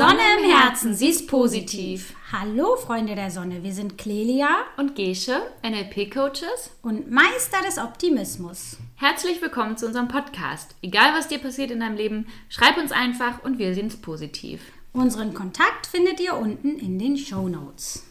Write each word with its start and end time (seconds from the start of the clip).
Sonne 0.00 0.22
im 0.38 0.50
Herzen, 0.50 0.94
sie 0.94 1.10
ist 1.10 1.28
positiv. 1.28 2.14
Hallo 2.32 2.74
Freunde 2.76 3.14
der 3.14 3.30
Sonne, 3.30 3.62
wir 3.62 3.74
sind 3.74 3.98
Clelia 3.98 4.48
und 4.78 4.94
Gesche, 4.94 5.42
NLP-Coaches 5.62 6.70
und 6.80 7.10
Meister 7.10 7.58
des 7.66 7.76
Optimismus. 7.76 8.78
Herzlich 8.96 9.42
willkommen 9.42 9.76
zu 9.76 9.84
unserem 9.84 10.08
Podcast. 10.08 10.74
Egal 10.80 11.12
was 11.12 11.28
dir 11.28 11.36
passiert 11.36 11.70
in 11.70 11.80
deinem 11.80 11.98
Leben, 11.98 12.28
schreib 12.48 12.78
uns 12.78 12.92
einfach 12.92 13.44
und 13.44 13.58
wir 13.58 13.74
sehen 13.74 13.88
es 13.88 14.00
positiv. 14.00 14.62
Unseren 14.94 15.34
Kontakt 15.34 15.86
findet 15.86 16.18
ihr 16.18 16.34
unten 16.34 16.78
in 16.78 16.98
den 16.98 17.18
Show 17.18 17.50
Notes. 17.50 18.06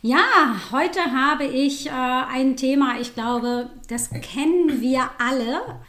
Ja, 0.00 0.60
heute 0.70 1.00
habe 1.10 1.42
ich 1.42 1.88
äh, 1.88 1.90
ein 1.90 2.56
Thema, 2.56 3.00
ich 3.00 3.14
glaube, 3.14 3.68
das 3.88 4.10
kennen 4.10 4.80
wir 4.80 5.10
alle. 5.18 5.80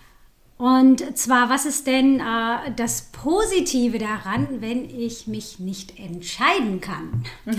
Und 0.59 1.17
zwar, 1.17 1.49
was 1.49 1.65
ist 1.65 1.87
denn 1.87 2.19
äh, 2.19 2.73
das 2.75 3.13
Positive 3.13 3.97
daran, 3.97 4.59
wenn 4.59 4.89
ich 4.89 5.25
mich 5.25 5.57
nicht 5.59 5.97
entscheiden 5.97 6.81
kann? 6.81 7.23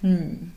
hm. 0.00 0.50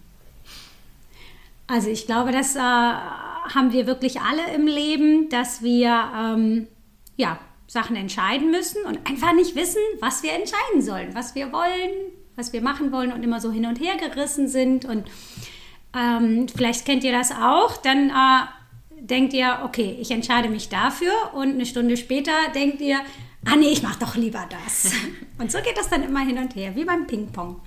Also 1.68 1.88
ich 1.88 2.08
glaube, 2.08 2.32
das 2.32 2.56
äh, 2.56 2.60
haben 2.60 3.72
wir 3.72 3.86
wirklich 3.86 4.22
alle 4.22 4.56
im 4.56 4.66
Leben, 4.66 5.30
dass 5.30 5.62
wir 5.62 6.12
ähm, 6.18 6.68
ja, 7.16 7.38
Sachen 7.68 7.96
entscheiden 7.96 8.50
müssen 8.50 8.84
und 8.86 9.08
einfach 9.08 9.34
nicht 9.34 9.56
wissen, 9.56 9.84
was 10.00 10.24
wir 10.24 10.34
entscheiden 10.34 10.82
sollen, 10.82 11.14
was 11.14 11.36
wir 11.36 11.54
wollen, 11.54 11.92
was 12.36 12.54
wir 12.54 12.62
machen 12.64 12.92
wollen 12.92 13.12
und 13.12 13.22
immer 13.22 13.40
so 13.40 13.52
hin 13.52 13.68
und 13.68 13.80
her 13.80 13.98
gerissen 13.98 14.48
sind. 14.48 14.86
Und 14.86 15.04
ähm, 15.96 16.48
vielleicht 16.48 16.86
kennt 16.86 17.04
ihr 17.04 17.12
das 17.12 17.32
auch, 17.32 17.78
dann 17.78 18.10
äh, 18.10 18.48
denkt 19.02 19.34
ihr, 19.34 19.60
okay, 19.66 19.98
ich 20.00 20.12
entscheide 20.12 20.50
mich 20.50 20.70
dafür 20.70 21.12
und 21.34 21.50
eine 21.50 21.66
Stunde 21.66 21.98
später 21.98 22.32
denkt 22.56 22.82
ihr, 22.82 23.00
ah 23.46 23.56
nee, 23.56 23.70
ich 23.70 23.84
mache 23.84 24.00
doch 24.00 24.16
lieber 24.16 24.48
das. 24.50 24.94
und 25.38 25.52
so 25.52 25.60
geht 25.60 25.78
das 25.78 25.90
dann 25.90 26.04
immer 26.04 26.22
hin 26.22 26.38
und 26.38 26.56
her, 26.56 26.76
wie 26.76 26.86
beim 26.86 27.08
Ping-Pong. 27.08 27.60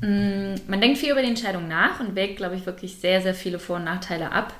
Mm, 0.00 0.54
man 0.68 0.80
denkt 0.80 0.98
viel 0.98 1.12
über 1.12 1.22
die 1.22 1.28
Entscheidung 1.28 1.68
nach 1.68 2.00
und 2.00 2.14
wägt, 2.14 2.36
glaube 2.36 2.56
ich, 2.56 2.66
wirklich 2.66 2.96
sehr, 2.96 3.20
sehr 3.20 3.34
viele 3.34 3.58
Vor- 3.58 3.76
und 3.76 3.84
Nachteile 3.84 4.32
ab. 4.32 4.54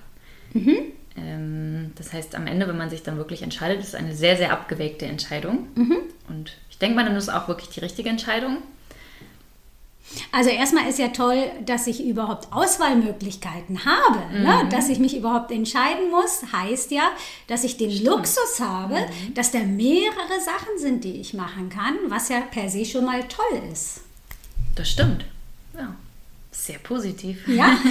Mhm. 0.53 0.77
Ähm, 1.17 1.93
das 1.95 2.13
heißt, 2.13 2.35
am 2.35 2.47
Ende, 2.47 2.69
wenn 2.69 2.77
man 2.77 2.91
sich 2.91 3.03
dann 3.03 3.17
wirklich 3.17 3.43
entscheidet, 3.43 3.81
ist 3.81 3.89
es 3.89 3.95
eine 3.95 4.15
sehr, 4.15 4.37
sehr 4.37 4.53
abgewägte 4.53 5.07
Entscheidung. 5.07 5.69
Mhm. 5.75 5.99
Und 6.29 6.57
ich 6.71 6.79
denke 6.79 6.97
mal, 6.97 7.05
dann 7.05 7.17
ist 7.17 7.29
auch 7.29 7.49
wirklich 7.49 7.71
die 7.71 7.81
richtige 7.81 8.09
Entscheidung. 8.09 8.59
Also 10.33 10.51
erstmal 10.51 10.89
ist 10.89 10.99
ja 10.99 11.09
toll, 11.09 11.51
dass 11.65 11.87
ich 11.87 12.05
überhaupt 12.05 12.53
Auswahlmöglichkeiten 12.53 13.85
habe. 13.85 14.19
Ne? 14.33 14.39
Mhm. 14.39 14.45
Ne? 14.45 14.69
Dass 14.71 14.89
ich 14.89 14.99
mich 14.99 15.17
überhaupt 15.17 15.51
entscheiden 15.51 16.11
muss, 16.11 16.43
heißt 16.53 16.91
ja, 16.91 17.11
dass 17.47 17.65
ich 17.65 17.77
den 17.77 17.91
Stimmt. 17.91 18.07
Luxus 18.09 18.61
habe, 18.61 18.95
mhm. 18.95 19.35
dass 19.35 19.51
da 19.51 19.61
mehrere 19.61 20.41
Sachen 20.43 20.79
sind, 20.79 21.05
die 21.05 21.21
ich 21.21 21.35
machen 21.35 21.69
kann, 21.69 21.97
was 22.09 22.29
ja 22.29 22.41
per 22.41 22.69
se 22.69 22.85
schon 22.85 23.05
mal 23.05 23.23
toll 23.29 23.63
ist. 23.73 24.01
Das 24.75 24.91
stimmt. 24.91 25.25
Ja, 25.75 25.95
sehr 26.51 26.79
positiv. 26.79 27.47
Ja. 27.49 27.77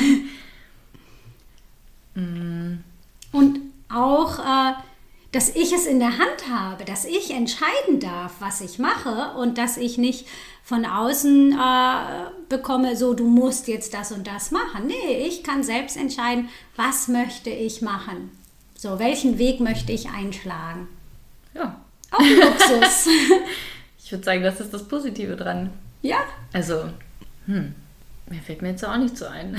Und 3.31 3.59
auch, 3.89 4.39
äh, 4.39 4.73
dass 5.37 5.49
ich 5.49 5.71
es 5.71 5.85
in 5.85 5.99
der 5.99 6.17
Hand 6.17 6.49
habe, 6.51 6.83
dass 6.83 7.05
ich 7.05 7.29
entscheiden 7.29 7.99
darf, 7.99 8.33
was 8.39 8.59
ich 8.59 8.79
mache 8.79 9.37
und 9.37 9.59
dass 9.59 9.77
ich 9.77 9.99
nicht 9.99 10.25
von 10.63 10.83
außen 10.83 11.51
äh, 11.51 12.31
bekomme, 12.49 12.95
so 12.95 13.13
du 13.13 13.27
musst 13.27 13.67
jetzt 13.67 13.93
das 13.93 14.11
und 14.11 14.25
das 14.25 14.49
machen. 14.49 14.87
Nee, 14.87 15.27
ich 15.27 15.43
kann 15.43 15.61
selbst 15.61 15.95
entscheiden, 15.95 16.49
was 16.75 17.07
möchte 17.07 17.51
ich 17.51 17.83
machen. 17.83 18.31
So, 18.75 18.97
welchen 18.97 19.37
Weg 19.37 19.59
möchte 19.59 19.91
ich 19.91 20.09
einschlagen. 20.09 20.87
Ja. 21.53 21.81
Auch 22.09 22.19
Luxus. 22.19 23.07
ich 24.03 24.11
würde 24.11 24.23
sagen, 24.23 24.41
das 24.41 24.59
ist 24.59 24.73
das 24.73 24.87
Positive 24.87 25.35
dran. 25.35 25.69
Ja. 26.01 26.17
Also, 26.51 26.89
hm, 27.45 27.75
mir 28.29 28.41
fällt 28.41 28.61
mir 28.61 28.69
jetzt 28.69 28.85
auch 28.85 28.97
nicht 28.97 29.17
so 29.17 29.25
ein. 29.25 29.55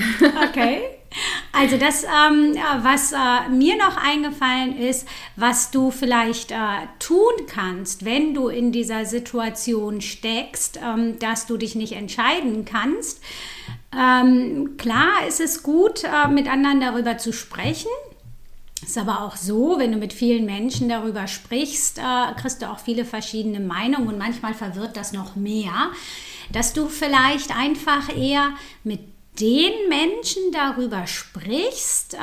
okay. 0.49 0.81
Also 1.51 1.77
das, 1.77 2.03
ähm, 2.03 2.55
was 2.83 3.11
äh, 3.11 3.49
mir 3.49 3.77
noch 3.77 3.97
eingefallen 3.97 4.77
ist, 4.77 5.07
was 5.35 5.71
du 5.71 5.89
vielleicht 5.89 6.51
äh, 6.51 6.55
tun 6.99 7.33
kannst, 7.47 8.05
wenn 8.05 8.33
du 8.33 8.47
in 8.49 8.71
dieser 8.71 9.05
Situation 9.05 10.01
steckst, 10.01 10.79
ähm, 10.83 11.17
dass 11.19 11.47
du 11.47 11.57
dich 11.57 11.75
nicht 11.75 11.93
entscheiden 11.93 12.65
kannst. 12.65 13.21
Ähm, 13.91 14.77
klar 14.77 15.27
ist 15.27 15.39
es 15.39 15.63
gut, 15.63 16.03
äh, 16.03 16.27
mit 16.27 16.47
anderen 16.47 16.79
darüber 16.79 17.17
zu 17.17 17.33
sprechen. 17.33 17.89
Ist 18.83 18.97
aber 18.97 19.23
auch 19.23 19.35
so, 19.35 19.77
wenn 19.77 19.91
du 19.91 19.97
mit 19.97 20.13
vielen 20.13 20.45
Menschen 20.45 20.87
darüber 20.87 21.27
sprichst, 21.27 21.97
äh, 21.97 22.33
kriegst 22.39 22.61
du 22.61 22.69
auch 22.69 22.79
viele 22.79 23.03
verschiedene 23.03 23.59
Meinungen 23.59 24.07
und 24.07 24.17
manchmal 24.17 24.53
verwirrt 24.53 24.95
das 24.95 25.11
noch 25.11 25.35
mehr, 25.35 25.91
dass 26.51 26.73
du 26.73 26.87
vielleicht 26.87 27.55
einfach 27.55 28.15
eher 28.15 28.51
mit 28.83 29.01
den 29.39 29.71
Menschen 29.87 30.51
darüber 30.51 31.07
sprichst, 31.07 32.15
äh, 32.15 32.17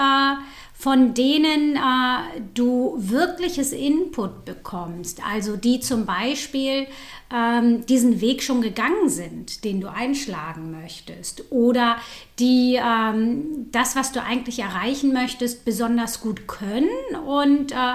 von 0.79 1.15
denen 1.15 1.77
äh, 1.77 2.41
du 2.55 2.95
wirkliches 2.99 3.73
Input 3.73 4.45
bekommst, 4.45 5.23
also 5.27 5.57
die 5.57 5.81
zum 5.81 6.05
Beispiel 6.05 6.87
ähm, 7.35 7.87
diesen 7.87 8.21
Weg 8.21 8.43
schon 8.43 8.61
gegangen 8.61 9.09
sind, 9.09 9.65
den 9.65 9.81
du 9.81 9.91
einschlagen 9.91 10.71
möchtest, 10.71 11.51
oder 11.51 11.97
die 12.39 12.79
ähm, 12.79 13.69
das, 13.73 13.97
was 13.97 14.13
du 14.13 14.23
eigentlich 14.23 14.59
erreichen 14.59 15.15
möchtest, 15.15 15.65
besonders 15.65 16.21
gut 16.21 16.47
können 16.47 16.91
und 17.27 17.73
äh, 17.73 17.95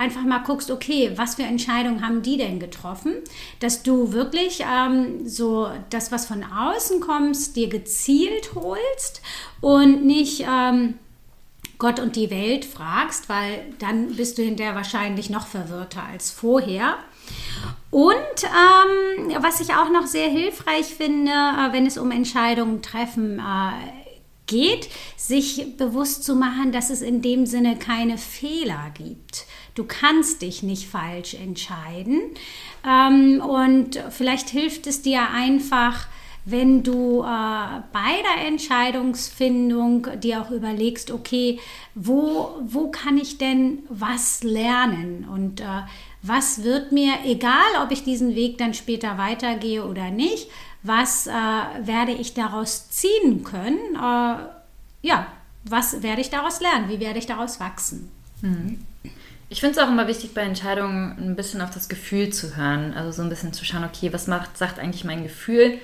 einfach 0.00 0.22
mal 0.22 0.38
guckst, 0.38 0.70
okay, 0.70 1.12
was 1.16 1.34
für 1.34 1.42
Entscheidungen 1.42 2.04
haben 2.04 2.22
die 2.22 2.38
denn 2.38 2.58
getroffen, 2.58 3.16
dass 3.60 3.82
du 3.82 4.12
wirklich 4.12 4.64
ähm, 4.66 5.28
so 5.28 5.68
das, 5.90 6.10
was 6.10 6.24
von 6.24 6.42
außen 6.42 7.00
kommst, 7.00 7.54
dir 7.54 7.68
gezielt 7.68 8.54
holst 8.54 9.20
und 9.60 10.06
nicht 10.06 10.46
ähm, 10.48 10.94
Gott 11.76 12.00
und 12.00 12.16
die 12.16 12.30
Welt 12.30 12.64
fragst, 12.64 13.28
weil 13.28 13.74
dann 13.78 14.16
bist 14.16 14.38
du 14.38 14.42
hinterher 14.42 14.74
wahrscheinlich 14.74 15.28
noch 15.28 15.46
verwirrter 15.46 16.02
als 16.02 16.30
vorher. 16.30 16.96
Und 17.90 18.14
ähm, 18.44 19.36
was 19.42 19.60
ich 19.60 19.74
auch 19.74 19.90
noch 19.90 20.06
sehr 20.06 20.28
hilfreich 20.28 20.86
finde, 20.86 21.30
äh, 21.30 21.72
wenn 21.72 21.86
es 21.86 21.98
um 21.98 22.10
Entscheidungen 22.10 22.80
treffen 22.80 23.38
äh, 23.38 24.00
geht, 24.46 24.88
sich 25.16 25.76
bewusst 25.76 26.24
zu 26.24 26.34
machen, 26.34 26.72
dass 26.72 26.90
es 26.90 27.02
in 27.02 27.22
dem 27.22 27.46
Sinne 27.46 27.76
keine 27.76 28.18
Fehler 28.18 28.92
gibt. 28.94 29.46
Du 29.80 29.86
kannst 29.86 30.42
dich 30.42 30.62
nicht 30.62 30.90
falsch 30.90 31.32
entscheiden. 31.32 32.20
Ähm, 32.86 33.40
und 33.40 33.98
vielleicht 34.10 34.50
hilft 34.50 34.86
es 34.86 35.00
dir 35.00 35.30
einfach, 35.30 36.06
wenn 36.44 36.82
du 36.82 37.22
äh, 37.22 37.24
bei 37.24 38.12
der 38.22 38.46
Entscheidungsfindung 38.46 40.20
dir 40.20 40.42
auch 40.42 40.50
überlegst, 40.50 41.10
okay, 41.10 41.60
wo, 41.94 42.60
wo 42.62 42.90
kann 42.90 43.16
ich 43.16 43.38
denn 43.38 43.78
was 43.88 44.42
lernen 44.42 45.26
und 45.32 45.62
äh, 45.62 45.64
was 46.20 46.62
wird 46.62 46.92
mir, 46.92 47.14
egal 47.24 47.82
ob 47.82 47.90
ich 47.90 48.04
diesen 48.04 48.34
Weg 48.34 48.58
dann 48.58 48.74
später 48.74 49.16
weitergehe 49.16 49.86
oder 49.86 50.10
nicht, 50.10 50.50
was 50.82 51.26
äh, 51.26 51.30
werde 51.30 52.12
ich 52.12 52.34
daraus 52.34 52.90
ziehen 52.90 53.44
können? 53.44 53.78
Äh, 53.94 54.44
ja, 55.00 55.26
was 55.64 56.02
werde 56.02 56.20
ich 56.20 56.28
daraus 56.28 56.60
lernen? 56.60 56.90
Wie 56.90 57.00
werde 57.00 57.18
ich 57.18 57.26
daraus 57.26 57.60
wachsen? 57.60 58.10
Mhm. 58.42 58.84
Ich 59.52 59.58
finde 59.58 59.78
es 59.78 59.84
auch 59.84 59.90
immer 59.90 60.06
wichtig, 60.06 60.32
bei 60.32 60.42
Entscheidungen 60.42 61.16
ein 61.18 61.34
bisschen 61.34 61.60
auf 61.60 61.70
das 61.70 61.88
Gefühl 61.88 62.30
zu 62.30 62.56
hören. 62.56 62.94
Also 62.94 63.10
so 63.10 63.22
ein 63.22 63.28
bisschen 63.28 63.52
zu 63.52 63.64
schauen, 63.64 63.82
okay, 63.82 64.12
was 64.12 64.28
macht, 64.28 64.56
sagt 64.56 64.78
eigentlich 64.78 65.04
mein 65.04 65.24
Gefühl 65.24 65.78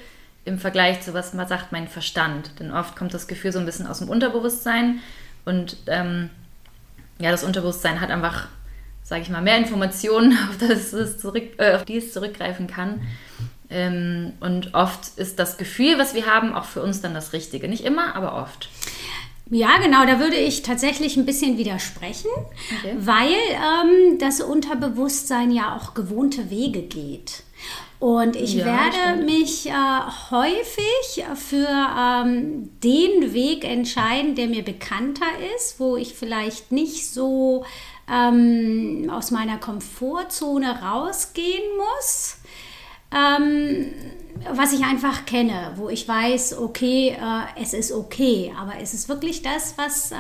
im 0.45 0.61
Vergleich 0.61 1.01
zu 1.01 1.15
was 1.15 1.33
sagt 1.33 1.73
mein 1.73 1.89
Verstand? 1.89 2.53
Denn 2.61 2.71
oft 2.71 2.95
kommt 2.95 3.13
das 3.13 3.27
Gefühl 3.27 3.51
so 3.51 3.59
ein 3.59 3.67
bisschen 3.67 3.89
aus 3.89 3.99
dem 3.99 4.09
Unterbewusstsein 4.09 5.01
und 5.45 5.79
ähm, 5.89 6.31
ja, 7.19 7.33
das 7.33 7.43
Unterbewusstsein 7.43 8.01
hat 8.01 8.11
einfach, 8.11 8.47
sage 9.03 9.23
ich 9.23 9.31
mal, 9.31 9.43
mehr 9.43 9.59
Informationen, 9.59 10.39
auf, 10.49 10.59
das 10.59 10.93
es 10.93 11.19
zurück, 11.19 11.59
äh, 11.59 11.75
auf 11.75 11.85
die 11.85 11.97
es 11.97 12.13
zurückgreifen 12.13 12.69
kann. 12.69 13.01
Ähm, 13.69 14.35
und 14.39 14.75
oft 14.75 15.19
ist 15.19 15.41
das 15.41 15.57
Gefühl, 15.57 15.99
was 15.99 16.15
wir 16.15 16.27
haben, 16.27 16.55
auch 16.55 16.67
für 16.67 16.83
uns 16.83 17.01
dann 17.01 17.15
das 17.15 17.33
Richtige. 17.33 17.67
Nicht 17.67 17.85
immer, 17.85 18.15
aber 18.15 18.37
oft. 18.37 18.69
Ja, 19.49 19.79
genau, 19.79 20.05
da 20.05 20.19
würde 20.19 20.37
ich 20.37 20.63
tatsächlich 20.63 21.17
ein 21.17 21.25
bisschen 21.25 21.57
widersprechen, 21.57 22.31
okay. 22.79 22.97
weil 22.99 23.29
ähm, 23.31 24.19
das 24.19 24.41
Unterbewusstsein 24.41 25.53
ja 25.53 25.77
auch 25.77 25.95
gewohnte 25.95 26.51
Wege 26.51 26.83
geht. 26.83 27.45
Und 27.99 28.37
ich 28.37 28.55
ja, 28.55 28.67
werde 28.67 28.97
stimmt. 29.15 29.27
mich 29.27 29.69
äh, 29.69 29.73
häufig 30.31 31.25
für 31.35 31.69
ähm, 31.69 32.71
den 32.83 33.33
Weg 33.33 33.65
entscheiden, 33.65 34.35
der 34.35 34.49
mir 34.49 34.65
bekannter 34.65 35.27
ist, 35.57 35.81
wo 35.81 35.97
ich 35.97 36.15
vielleicht 36.15 36.73
nicht 36.73 37.09
so 37.09 37.65
ähm, 38.11 39.11
aus 39.11 39.31
meiner 39.31 39.59
Komfortzone 39.59 40.83
rausgehen 40.83 41.63
muss. 41.77 42.39
Ähm, 43.17 43.87
was 44.53 44.73
ich 44.73 44.85
einfach 44.85 45.25
kenne, 45.25 45.73
wo 45.77 45.89
ich 45.89 46.07
weiß, 46.07 46.59
okay, 46.59 47.17
äh, 47.19 47.63
es 47.63 47.73
ist 47.73 47.93
okay, 47.93 48.53
aber 48.59 48.75
es 48.81 48.95
ist 48.95 49.09
wirklich 49.09 49.43
das, 49.43 49.75
was, 49.77 50.13
äh, 50.13 50.17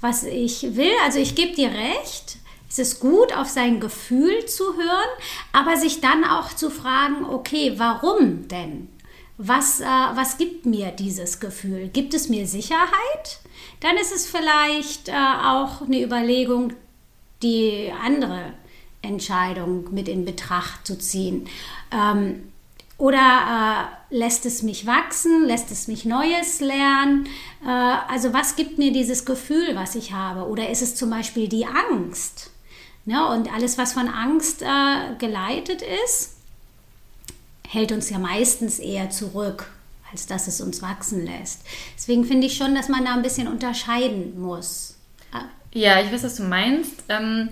was 0.00 0.24
ich 0.24 0.76
will. 0.76 0.92
Also 1.04 1.18
ich 1.18 1.34
gebe 1.34 1.54
dir 1.54 1.70
recht, 1.70 2.38
Es 2.68 2.78
ist 2.78 3.00
gut, 3.00 3.32
auf 3.34 3.48
sein 3.48 3.80
Gefühl 3.80 4.44
zu 4.46 4.64
hören, 4.74 5.10
aber 5.52 5.76
sich 5.76 6.00
dann 6.00 6.24
auch 6.24 6.52
zu 6.52 6.68
fragen, 6.70 7.24
okay, 7.24 7.74
warum 7.76 8.48
denn? 8.48 8.88
Was, 9.38 9.80
äh, 9.80 9.84
was 9.84 10.36
gibt 10.36 10.66
mir 10.66 10.90
dieses 10.90 11.40
Gefühl? 11.40 11.88
Gibt 11.88 12.12
es 12.14 12.28
mir 12.28 12.46
Sicherheit? 12.46 13.40
Dann 13.80 13.96
ist 13.96 14.12
es 14.14 14.26
vielleicht 14.26 15.08
äh, 15.08 15.12
auch 15.12 15.82
eine 15.82 16.02
Überlegung, 16.02 16.72
die 17.42 17.92
andere 18.04 18.54
Entscheidung 19.02 19.92
mit 19.92 20.08
in 20.08 20.24
Betracht 20.24 20.86
zu 20.86 20.98
ziehen. 20.98 21.48
Ähm, 21.92 22.52
oder 22.98 23.90
äh, 24.10 24.16
lässt 24.16 24.46
es 24.46 24.62
mich 24.62 24.86
wachsen, 24.86 25.44
lässt 25.44 25.70
es 25.70 25.86
mich 25.86 26.04
Neues 26.04 26.60
lernen? 26.60 27.26
Äh, 27.64 27.68
also 27.68 28.32
was 28.32 28.56
gibt 28.56 28.78
mir 28.78 28.92
dieses 28.92 29.24
Gefühl, 29.24 29.74
was 29.74 29.94
ich 29.94 30.12
habe? 30.12 30.48
Oder 30.48 30.70
ist 30.70 30.82
es 30.82 30.96
zum 30.96 31.10
Beispiel 31.10 31.48
die 31.48 31.66
Angst? 31.66 32.50
Ne? 33.04 33.26
Und 33.28 33.52
alles, 33.52 33.76
was 33.76 33.92
von 33.92 34.08
Angst 34.08 34.62
äh, 34.62 35.14
geleitet 35.18 35.82
ist, 36.04 36.36
hält 37.68 37.92
uns 37.92 38.08
ja 38.10 38.18
meistens 38.18 38.78
eher 38.78 39.10
zurück, 39.10 39.70
als 40.10 40.26
dass 40.26 40.48
es 40.48 40.60
uns 40.60 40.80
wachsen 40.80 41.26
lässt. 41.26 41.62
Deswegen 41.96 42.24
finde 42.24 42.46
ich 42.46 42.56
schon, 42.56 42.74
dass 42.74 42.88
man 42.88 43.04
da 43.04 43.14
ein 43.14 43.22
bisschen 43.22 43.48
unterscheiden 43.48 44.40
muss. 44.40 44.94
Ja, 45.74 46.00
ich 46.00 46.10
weiß, 46.10 46.24
was 46.24 46.36
du 46.36 46.44
meinst. 46.44 47.04
Ähm 47.10 47.50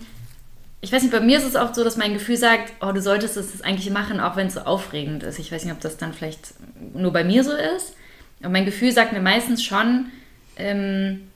ich 0.85 0.93
weiß 0.93 1.03
nicht, 1.03 1.13
bei 1.13 1.21
mir 1.21 1.39
ist 1.39 1.47
es 1.47 1.57
oft 1.57 1.75
so, 1.75 1.83
dass 1.83 1.97
mein 1.97 2.13
Gefühl 2.13 2.37
sagt, 2.37 2.75
oh, 2.83 2.93
du 2.93 3.01
solltest 3.01 3.39
es 3.39 3.63
eigentlich 3.63 3.89
machen, 3.89 4.21
auch 4.21 4.37
wenn 4.37 4.49
es 4.49 4.55
so 4.55 4.61
aufregend 4.61 5.23
ist. 5.23 5.39
Ich 5.39 5.51
weiß 5.51 5.65
nicht, 5.65 5.73
ob 5.73 5.81
das 5.81 5.97
dann 5.97 6.13
vielleicht 6.13 6.53
nur 6.93 7.11
bei 7.11 7.25
mir 7.25 7.43
so 7.43 7.53
ist. 7.53 7.95
Aber 8.41 8.51
mein 8.51 8.67
Gefühl 8.67 8.93
sagt 8.93 9.15
mir 9.15 9.23
meistens 9.23 9.65
schon, 9.65 10.11
ähm, 10.57 11.31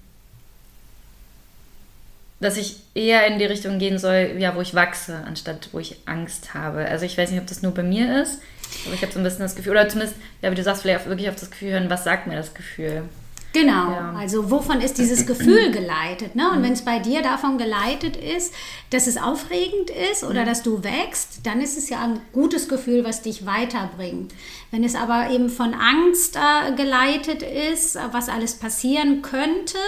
dass 2.41 2.59
ich 2.59 2.77
eher 2.95 3.27
in 3.27 3.39
die 3.39 3.47
Richtung 3.47 3.79
gehen 3.79 3.99
soll, 3.99 4.37
ja, 4.39 4.55
wo 4.55 4.61
ich 4.61 4.75
wachse, 4.75 5.25
anstatt 5.27 5.71
wo 5.73 5.79
ich 5.79 5.97
Angst 6.05 6.53
habe. 6.53 6.85
Also 6.85 7.07
ich 7.07 7.17
weiß 7.17 7.31
nicht, 7.31 7.41
ob 7.41 7.47
das 7.47 7.63
nur 7.63 7.73
bei 7.73 7.83
mir 7.83 8.21
ist, 8.23 8.43
aber 8.85 8.95
ich 8.95 9.01
habe 9.01 9.13
so 9.13 9.19
ein 9.19 9.25
bisschen 9.25 9.41
das 9.41 9.57
Gefühl, 9.57 9.73
oder 9.73 9.89
zumindest, 9.89 10.17
ja, 10.43 10.51
wie 10.51 10.57
du 10.57 10.63
sagst, 10.63 10.83
vielleicht 10.83 11.07
wirklich 11.07 11.31
auf 11.31 11.37
das 11.37 11.51
Gefühl 11.51 11.73
hören, 11.73 11.89
was 11.89 12.05
sagt 12.05 12.27
mir 12.27 12.37
das 12.37 12.53
Gefühl? 12.53 13.05
Genau, 13.53 13.91
ja. 13.91 14.15
also 14.17 14.51
wovon 14.51 14.81
ist 14.81 14.99
dieses 14.99 15.27
Gefühl 15.27 15.71
geleitet? 15.71 16.37
Ne? 16.37 16.51
Und 16.51 16.59
mhm. 16.59 16.65
wenn 16.65 16.73
es 16.75 16.85
bei 16.85 16.99
dir 16.99 17.23
davon 17.23 17.57
geleitet 17.57 18.17
ist, 18.17 18.53
dass 18.91 19.07
es 19.07 19.17
aufregend 19.17 19.91
ist 20.11 20.23
oder 20.23 20.43
mhm. 20.43 20.47
dass 20.47 20.63
du 20.63 20.85
wächst, 20.85 21.47
dann 21.47 21.61
ist 21.61 21.79
es 21.79 21.89
ja 21.89 22.03
ein 22.05 22.21
gutes 22.33 22.69
Gefühl, 22.69 23.05
was 23.05 23.23
dich 23.23 23.47
weiterbringt. 23.47 24.35
Wenn 24.71 24.85
es 24.85 24.95
aber 24.95 25.31
eben 25.31 25.49
von 25.49 25.73
Angst 25.73 26.37
äh, 26.37 26.75
geleitet 26.75 27.43
ist, 27.43 27.99
was 28.13 28.29
alles 28.29 28.55
passieren 28.55 29.23
könnte, 29.23 29.79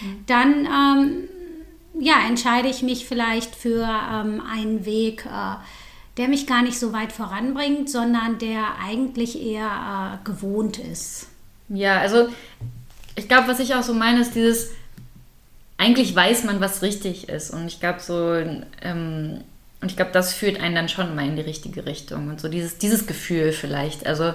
mhm. 0.00 0.24
dann 0.26 0.66
ähm, 0.66 1.28
ja, 2.00 2.14
entscheide 2.26 2.68
ich 2.68 2.82
mich 2.82 3.06
vielleicht 3.06 3.54
für 3.54 3.82
ähm, 3.84 4.40
einen 4.40 4.86
Weg, 4.86 5.26
äh, 5.26 5.56
der 6.16 6.28
mich 6.28 6.46
gar 6.46 6.62
nicht 6.62 6.78
so 6.78 6.92
weit 6.92 7.12
voranbringt, 7.12 7.90
sondern 7.90 8.38
der 8.38 8.78
eigentlich 8.82 9.40
eher 9.40 10.18
äh, 10.22 10.24
gewohnt 10.24 10.78
ist. 10.78 11.28
Ja, 11.68 11.98
also 12.00 12.28
ich 13.14 13.28
glaube, 13.28 13.48
was 13.48 13.60
ich 13.60 13.74
auch 13.74 13.82
so 13.82 13.94
meine, 13.94 14.20
ist 14.20 14.34
dieses, 14.34 14.70
eigentlich 15.78 16.14
weiß 16.14 16.44
man, 16.44 16.60
was 16.60 16.82
richtig 16.82 17.28
ist. 17.28 17.50
Und 17.50 17.66
ich 17.66 17.80
glaube, 17.80 18.00
so, 18.00 18.34
ähm, 18.82 19.40
und 19.80 19.90
ich 19.90 19.96
glaube, 19.96 20.12
das 20.12 20.32
führt 20.32 20.60
einen 20.60 20.74
dann 20.74 20.88
schon 20.88 21.14
mal 21.14 21.26
in 21.26 21.36
die 21.36 21.42
richtige 21.42 21.86
Richtung. 21.86 22.28
Und 22.28 22.40
so 22.40 22.48
dieses, 22.48 22.78
dieses 22.78 23.06
Gefühl 23.06 23.52
vielleicht. 23.52 24.06
Also 24.06 24.32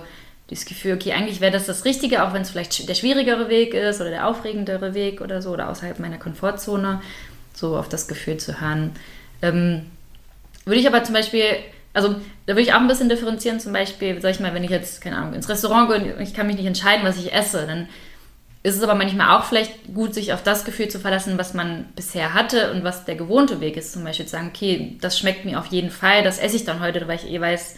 dieses 0.50 0.66
Gefühl, 0.66 0.96
okay, 0.96 1.14
eigentlich 1.14 1.42
wäre 1.42 1.52
das 1.52 1.66
das 1.66 1.86
Richtige, 1.86 2.24
auch 2.24 2.34
wenn 2.34 2.42
es 2.42 2.52
vielleicht 2.52 2.88
der 2.88 2.96
schwierigere 2.96 3.50
Weg 3.50 3.74
ist 3.74 4.02
oder 4.02 4.10
der 4.10 4.28
aufregendere 4.28 4.94
Weg 4.94 5.22
oder 5.22 5.42
so, 5.42 5.52
oder 5.52 5.70
außerhalb 5.70 6.00
meiner 6.00 6.18
Komfortzone, 6.18 7.02
so 7.54 7.78
auf 7.78 7.90
das 7.90 8.08
Gefühl 8.08 8.38
zu 8.38 8.62
hören. 8.62 8.92
Ähm, 9.42 9.86
würde 10.66 10.80
ich 10.80 10.88
aber 10.88 11.04
zum 11.04 11.14
Beispiel, 11.14 11.44
also 11.94 12.16
da 12.46 12.54
würde 12.54 12.62
ich 12.62 12.74
auch 12.74 12.80
ein 12.80 12.88
bisschen 12.88 13.10
differenzieren, 13.10 13.60
zum 13.60 13.74
Beispiel, 13.74 14.22
sag 14.22 14.32
ich 14.32 14.40
mal, 14.40 14.54
wenn 14.54 14.64
ich 14.64 14.70
jetzt, 14.70 15.02
keine 15.02 15.18
Ahnung, 15.18 15.34
ins 15.34 15.50
Restaurant 15.50 15.90
gehe 15.90 16.16
und 16.16 16.22
ich 16.22 16.34
kann 16.34 16.48
mich 16.48 16.58
nicht 16.58 16.66
entscheiden, 16.66 17.06
was 17.06 17.18
ich 17.18 17.34
esse, 17.34 17.66
dann 17.66 17.88
ist 18.64 18.76
es 18.76 18.84
aber 18.84 18.96
manchmal 18.96 19.38
auch 19.38 19.46
vielleicht 19.46 19.94
gut, 19.94 20.14
sich 20.14 20.34
auf 20.34 20.44
das 20.44 20.66
Gefühl 20.66 20.88
zu 20.90 21.00
verlassen, 21.00 21.38
was 21.38 21.54
man 21.54 21.86
bisher 21.96 22.34
hatte 22.34 22.72
und 22.72 22.84
was 22.84 23.06
der 23.06 23.16
gewohnte 23.16 23.62
Weg 23.62 23.78
ist. 23.78 23.94
Zum 23.94 24.04
Beispiel 24.04 24.26
zu 24.26 24.32
sagen, 24.32 24.52
okay, 24.54 24.98
das 25.00 25.18
schmeckt 25.18 25.46
mir 25.46 25.60
auf 25.60 25.68
jeden 25.68 25.92
Fall, 25.92 26.24
das 26.24 26.40
esse 26.40 26.56
ich 26.56 26.66
dann 26.66 26.82
heute, 26.82 27.08
weil 27.08 27.18
ich 27.18 27.30
eh 27.30 27.40
weiß, 27.40 27.76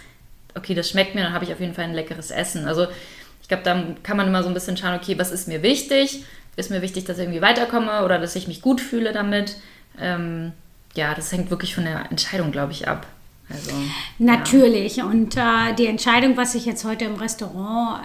okay, 0.55 0.73
das 0.73 0.89
schmeckt 0.89 1.15
mir, 1.15 1.23
dann 1.23 1.33
habe 1.33 1.45
ich 1.45 1.53
auf 1.53 1.59
jeden 1.59 1.73
Fall 1.73 1.85
ein 1.85 1.93
leckeres 1.93 2.31
Essen. 2.31 2.65
Also 2.65 2.87
ich 3.41 3.47
glaube, 3.47 3.63
da 3.63 3.83
kann 4.03 4.17
man 4.17 4.27
immer 4.27 4.43
so 4.43 4.47
ein 4.47 4.53
bisschen 4.53 4.77
schauen, 4.77 4.95
okay, 4.95 5.17
was 5.17 5.31
ist 5.31 5.47
mir 5.47 5.61
wichtig? 5.63 6.23
Ist 6.55 6.71
mir 6.71 6.81
wichtig, 6.81 7.05
dass 7.05 7.17
ich 7.17 7.23
irgendwie 7.23 7.41
weiterkomme 7.41 8.03
oder 8.03 8.19
dass 8.19 8.35
ich 8.35 8.47
mich 8.47 8.61
gut 8.61 8.81
fühle 8.81 9.13
damit? 9.13 9.57
Ähm, 9.99 10.53
ja, 10.95 11.13
das 11.13 11.31
hängt 11.31 11.49
wirklich 11.49 11.75
von 11.75 11.85
der 11.85 12.09
Entscheidung, 12.09 12.51
glaube 12.51 12.71
ich, 12.71 12.87
ab. 12.87 13.05
Also, 13.51 13.71
Natürlich. 14.19 14.97
Ja. 14.97 15.05
Und 15.05 15.35
äh, 15.35 15.73
die 15.77 15.87
Entscheidung, 15.87 16.37
was 16.37 16.53
ich 16.53 16.65
jetzt 16.65 16.85
heute 16.85 17.05
im 17.05 17.15
Restaurant 17.15 18.01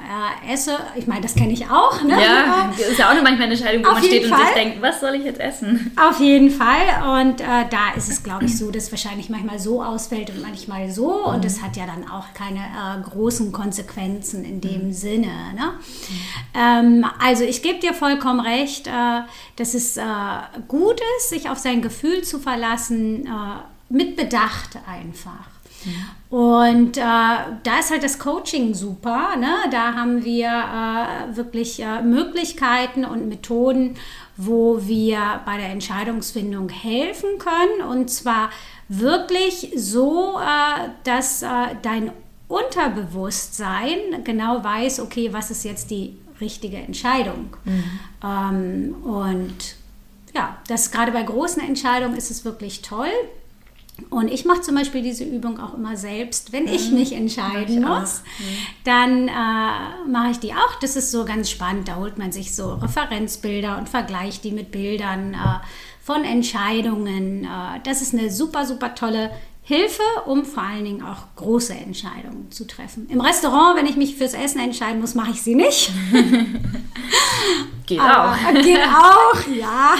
äh, 0.48 0.54
esse, 0.54 0.78
ich 0.96 1.06
meine, 1.06 1.20
das 1.20 1.34
kenne 1.34 1.52
ich 1.52 1.66
auch. 1.68 2.02
Ne? 2.02 2.12
Ja, 2.12 2.72
das 2.76 2.88
ist 2.88 2.98
ja 2.98 3.06
auch 3.06 3.10
eine 3.10 3.20
manchmal 3.20 3.44
eine 3.48 3.54
Entscheidung, 3.54 3.84
wo 3.84 3.88
Auf 3.88 3.94
man 3.96 4.04
steht 4.04 4.24
Fall. 4.26 4.38
und 4.38 4.46
sich 4.46 4.54
denkt, 4.54 4.80
was 4.80 5.00
soll 5.00 5.14
ich 5.16 5.24
jetzt 5.24 5.40
essen? 5.40 5.92
Auf 6.00 6.18
jeden 6.18 6.50
Fall. 6.50 7.20
Und 7.20 7.42
äh, 7.42 7.44
da 7.68 7.92
ist 7.94 8.08
es, 8.08 8.22
glaube 8.22 8.46
ich, 8.46 8.56
so, 8.56 8.70
dass 8.70 8.90
wahrscheinlich 8.90 9.28
manchmal 9.28 9.58
so 9.58 9.82
ausfällt 9.82 10.30
und 10.30 10.40
manchmal 10.40 10.90
so. 10.90 11.26
Mhm. 11.26 11.34
Und 11.34 11.44
es 11.44 11.60
hat 11.60 11.76
ja 11.76 11.84
dann 11.84 12.08
auch 12.10 12.32
keine 12.32 12.60
äh, 12.60 13.10
großen 13.10 13.52
Konsequenzen 13.52 14.46
in 14.46 14.62
dem 14.62 14.86
mhm. 14.86 14.92
Sinne. 14.92 15.26
Ne? 15.54 15.72
Mhm. 15.74 17.00
Ähm, 17.02 17.06
also 17.22 17.44
ich 17.44 17.60
gebe 17.60 17.80
dir 17.80 17.92
vollkommen 17.92 18.40
recht, 18.40 18.86
äh, 18.86 19.20
dass 19.56 19.74
es 19.74 19.98
äh, 19.98 20.02
gut 20.68 21.00
ist, 21.18 21.28
sich 21.28 21.50
auf 21.50 21.58
sein 21.58 21.82
Gefühl 21.82 22.22
zu 22.22 22.38
verlassen 22.38 23.28
mit 23.94 24.16
Bedacht 24.16 24.78
einfach. 24.86 25.54
Und 26.30 26.96
äh, 26.96 27.00
da 27.00 27.78
ist 27.78 27.90
halt 27.90 28.02
das 28.02 28.18
Coaching 28.18 28.74
super. 28.74 29.36
Ne? 29.36 29.54
Da 29.70 29.94
haben 29.94 30.24
wir 30.24 30.48
äh, 30.48 31.36
wirklich 31.36 31.80
äh, 31.80 32.02
Möglichkeiten 32.02 33.04
und 33.04 33.28
Methoden, 33.28 33.96
wo 34.36 34.80
wir 34.86 35.42
bei 35.44 35.58
der 35.58 35.68
Entscheidungsfindung 35.68 36.70
helfen 36.70 37.38
können. 37.38 37.88
Und 37.88 38.10
zwar 38.10 38.50
wirklich 38.88 39.72
so, 39.76 40.38
äh, 40.38 40.88
dass 41.04 41.42
äh, 41.42 41.46
dein 41.82 42.10
Unterbewusstsein 42.48 44.24
genau 44.24 44.64
weiß, 44.64 45.00
okay, 45.00 45.32
was 45.32 45.50
ist 45.50 45.64
jetzt 45.64 45.90
die 45.90 46.16
richtige 46.40 46.78
Entscheidung. 46.78 47.56
Mhm. 47.64 47.84
Ähm, 48.24 48.94
und 49.04 49.76
ja, 50.34 50.56
das 50.66 50.90
gerade 50.90 51.12
bei 51.12 51.22
großen 51.22 51.62
Entscheidungen 51.62 52.16
ist 52.16 52.30
es 52.30 52.44
wirklich 52.44 52.82
toll. 52.82 53.10
Und 54.10 54.28
ich 54.28 54.44
mache 54.44 54.60
zum 54.60 54.74
Beispiel 54.74 55.02
diese 55.02 55.24
Übung 55.24 55.60
auch 55.60 55.74
immer 55.74 55.96
selbst, 55.96 56.52
wenn 56.52 56.66
ich 56.66 56.90
mhm. 56.90 56.98
mich 56.98 57.12
entscheiden 57.12 57.78
ich 57.78 57.84
muss, 57.84 58.22
mhm. 58.38 58.56
dann 58.84 59.28
äh, 59.28 60.08
mache 60.10 60.30
ich 60.32 60.38
die 60.40 60.52
auch. 60.52 60.78
Das 60.80 60.96
ist 60.96 61.12
so 61.12 61.24
ganz 61.24 61.48
spannend. 61.48 61.88
Da 61.88 61.96
holt 61.96 62.18
man 62.18 62.32
sich 62.32 62.54
so 62.54 62.74
Referenzbilder 62.74 63.78
und 63.78 63.88
vergleicht 63.88 64.42
die 64.44 64.50
mit 64.50 64.72
Bildern 64.72 65.34
äh, 65.34 65.36
von 66.02 66.24
Entscheidungen. 66.24 67.44
Äh, 67.44 67.80
das 67.84 68.02
ist 68.02 68.14
eine 68.14 68.30
super, 68.30 68.66
super 68.66 68.96
tolle 68.96 69.30
Hilfe, 69.66 70.02
um 70.26 70.44
vor 70.44 70.62
allen 70.62 70.84
Dingen 70.84 71.02
auch 71.02 71.22
große 71.36 71.72
Entscheidungen 71.72 72.50
zu 72.50 72.66
treffen. 72.66 73.08
Im 73.08 73.20
Restaurant, 73.20 73.78
wenn 73.78 73.86
ich 73.86 73.96
mich 73.96 74.14
fürs 74.14 74.34
Essen 74.34 74.60
entscheiden 74.60 75.00
muss, 75.00 75.14
mache 75.14 75.30
ich 75.30 75.40
sie 75.40 75.54
nicht. 75.54 75.90
geht 77.86 77.98
Aber, 77.98 78.32
auch. 78.32 78.54
Geht 78.62 78.78
auch, 78.78 79.48
ja. 79.56 79.94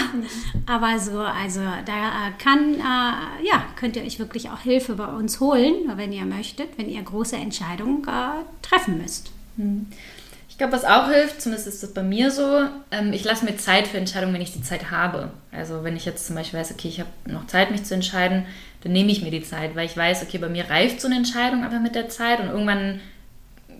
Aber 0.67 0.99
so, 0.99 1.19
also 1.19 1.61
da 1.85 2.31
kann, 2.37 2.75
äh, 2.75 3.47
ja, 3.47 3.63
könnt 3.75 3.95
ihr 3.95 4.03
euch 4.03 4.19
wirklich 4.19 4.51
auch 4.51 4.59
Hilfe 4.59 4.93
bei 4.93 5.07
uns 5.07 5.39
holen, 5.39 5.91
wenn 5.95 6.11
ihr 6.11 6.25
möchtet, 6.25 6.77
wenn 6.77 6.87
ihr 6.87 7.01
große 7.01 7.35
Entscheidungen 7.35 8.03
äh, 8.03 8.43
treffen 8.61 9.01
müsst. 9.01 9.31
Hm. 9.57 9.87
Ich 10.47 10.59
glaube, 10.59 10.73
was 10.73 10.85
auch 10.85 11.09
hilft, 11.09 11.41
zumindest 11.41 11.67
ist 11.67 11.83
das 11.83 11.93
bei 11.93 12.01
mir 12.01 12.31
so, 12.31 12.61
ähm, 12.89 13.11
ich 13.11 13.25
lasse 13.25 13.43
mir 13.43 13.57
Zeit 13.57 13.87
für 13.87 13.97
Entscheidungen, 13.97 14.33
wenn 14.33 14.41
ich 14.41 14.53
die 14.53 14.61
Zeit 14.61 14.89
habe. 14.89 15.31
Also 15.51 15.83
wenn 15.83 15.97
ich 15.97 16.05
jetzt 16.05 16.25
zum 16.27 16.35
Beispiel 16.35 16.59
weiß, 16.59 16.71
okay, 16.71 16.87
ich 16.87 17.01
habe 17.01 17.09
noch 17.25 17.45
Zeit, 17.47 17.71
mich 17.71 17.83
zu 17.83 17.93
entscheiden, 17.93 18.45
dann 18.85 18.93
nehme 18.93 19.11
ich 19.11 19.23
mir 19.23 19.31
die 19.31 19.41
Zeit, 19.41 19.75
weil 19.75 19.87
ich 19.87 19.97
weiß, 19.97 20.21
okay, 20.21 20.37
bei 20.37 20.47
mir 20.47 20.69
reift 20.69 21.01
so 21.01 21.07
eine 21.07 21.17
Entscheidung 21.17 21.63
aber 21.63 21.79
mit 21.79 21.95
der 21.95 22.07
Zeit 22.07 22.39
und 22.39 22.49
irgendwann 22.49 22.99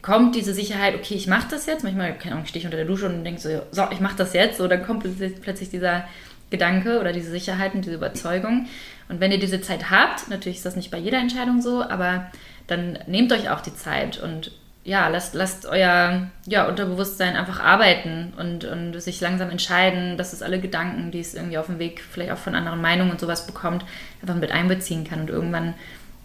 kommt 0.01 0.35
diese 0.35 0.51
Sicherheit, 0.51 0.95
okay, 0.95 1.13
ich 1.13 1.27
mache 1.27 1.47
das 1.51 1.67
jetzt. 1.67 1.83
Manchmal, 1.83 2.17
keine 2.17 2.33
Ahnung, 2.33 2.47
stehe 2.47 2.59
ich 2.59 2.65
unter 2.65 2.77
der 2.77 2.87
Dusche 2.87 3.05
und 3.05 3.23
denke 3.23 3.39
so, 3.39 3.61
so, 3.69 3.83
ich 3.91 3.99
mache 3.99 4.17
das 4.17 4.33
jetzt. 4.33 4.57
So, 4.57 4.67
dann 4.67 4.83
kommt 4.83 5.05
plötzlich 5.41 5.69
dieser 5.69 6.05
Gedanke 6.49 6.99
oder 6.99 7.13
diese 7.13 7.29
Sicherheit 7.29 7.75
und 7.75 7.85
diese 7.85 7.93
Überzeugung. 7.93 8.67
Und 9.07 9.19
wenn 9.19 9.31
ihr 9.31 9.39
diese 9.39 9.61
Zeit 9.61 9.91
habt, 9.91 10.27
natürlich 10.27 10.57
ist 10.57 10.65
das 10.65 10.75
nicht 10.75 10.89
bei 10.89 10.97
jeder 10.97 11.19
Entscheidung 11.19 11.61
so, 11.61 11.83
aber 11.83 12.31
dann 12.65 12.97
nehmt 13.05 13.31
euch 13.31 13.51
auch 13.51 13.61
die 13.61 13.75
Zeit 13.75 14.17
und 14.17 14.53
ja, 14.85 15.07
lasst, 15.07 15.33
lasst 15.33 15.65
euer 15.65 16.27
ja, 16.45 16.67
Unterbewusstsein 16.67 17.35
einfach 17.35 17.59
arbeiten 17.59 18.33
und, 18.37 18.65
und 18.65 19.01
sich 19.01 19.19
langsam 19.19 19.49
entscheiden, 19.49 20.15
dass 20.15 20.31
es 20.31 20.43
alle 20.43 20.61
Gedanken, 20.61 21.09
die 21.09 21.19
es 21.19 21.33
irgendwie 21.33 21.57
auf 21.57 21.65
dem 21.65 21.79
Weg 21.79 22.03
vielleicht 22.07 22.31
auch 22.31 22.37
von 22.37 22.53
anderen 22.53 22.81
Meinungen 22.81 23.09
und 23.09 23.19
sowas 23.19 23.47
bekommt, 23.47 23.83
einfach 24.21 24.35
mit 24.35 24.51
einbeziehen 24.51 25.03
kann. 25.03 25.21
Und 25.21 25.31
irgendwann 25.31 25.73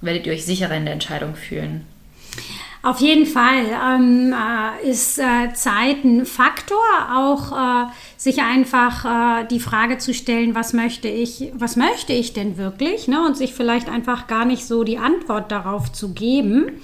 werdet 0.03 0.27
ihr 0.27 0.35
euch 0.35 0.45
sicherer 0.45 0.75
in 0.75 0.85
der 0.85 0.93
Entscheidung 0.93 1.35
fühlen. 1.37 1.87
Auf 2.83 3.01
jeden 3.01 3.27
Fall 3.27 3.65
ähm, 3.67 4.35
äh, 4.35 4.89
ist 4.89 5.19
äh, 5.19 5.53
Zeit 5.55 6.05
ein 6.05 6.27
Faktor, 6.27 6.79
auch 7.15 7.53
äh, 7.53 7.91
sich 8.19 8.43
einfach 8.43 9.43
äh, 9.43 9.47
die 9.49 9.61
Frage 9.61 9.99
zu 9.99 10.13
stellen, 10.13 10.55
was 10.55 10.75
möchte 10.75 11.09
ich, 11.09 11.51
was 11.55 11.77
möchte 11.77 12.13
ich 12.13 12.35
denn 12.35 12.59
wirklich, 12.59 13.09
ne? 13.09 13.25
und 13.25 13.37
sich 13.39 13.55
vielleicht 13.55 13.89
einfach 13.89 14.27
gar 14.27 14.45
nicht 14.45 14.67
so 14.67 14.83
die 14.85 14.99
Antwort 14.99 15.51
darauf 15.51 15.93
zu 15.93 16.13
geben. 16.13 16.81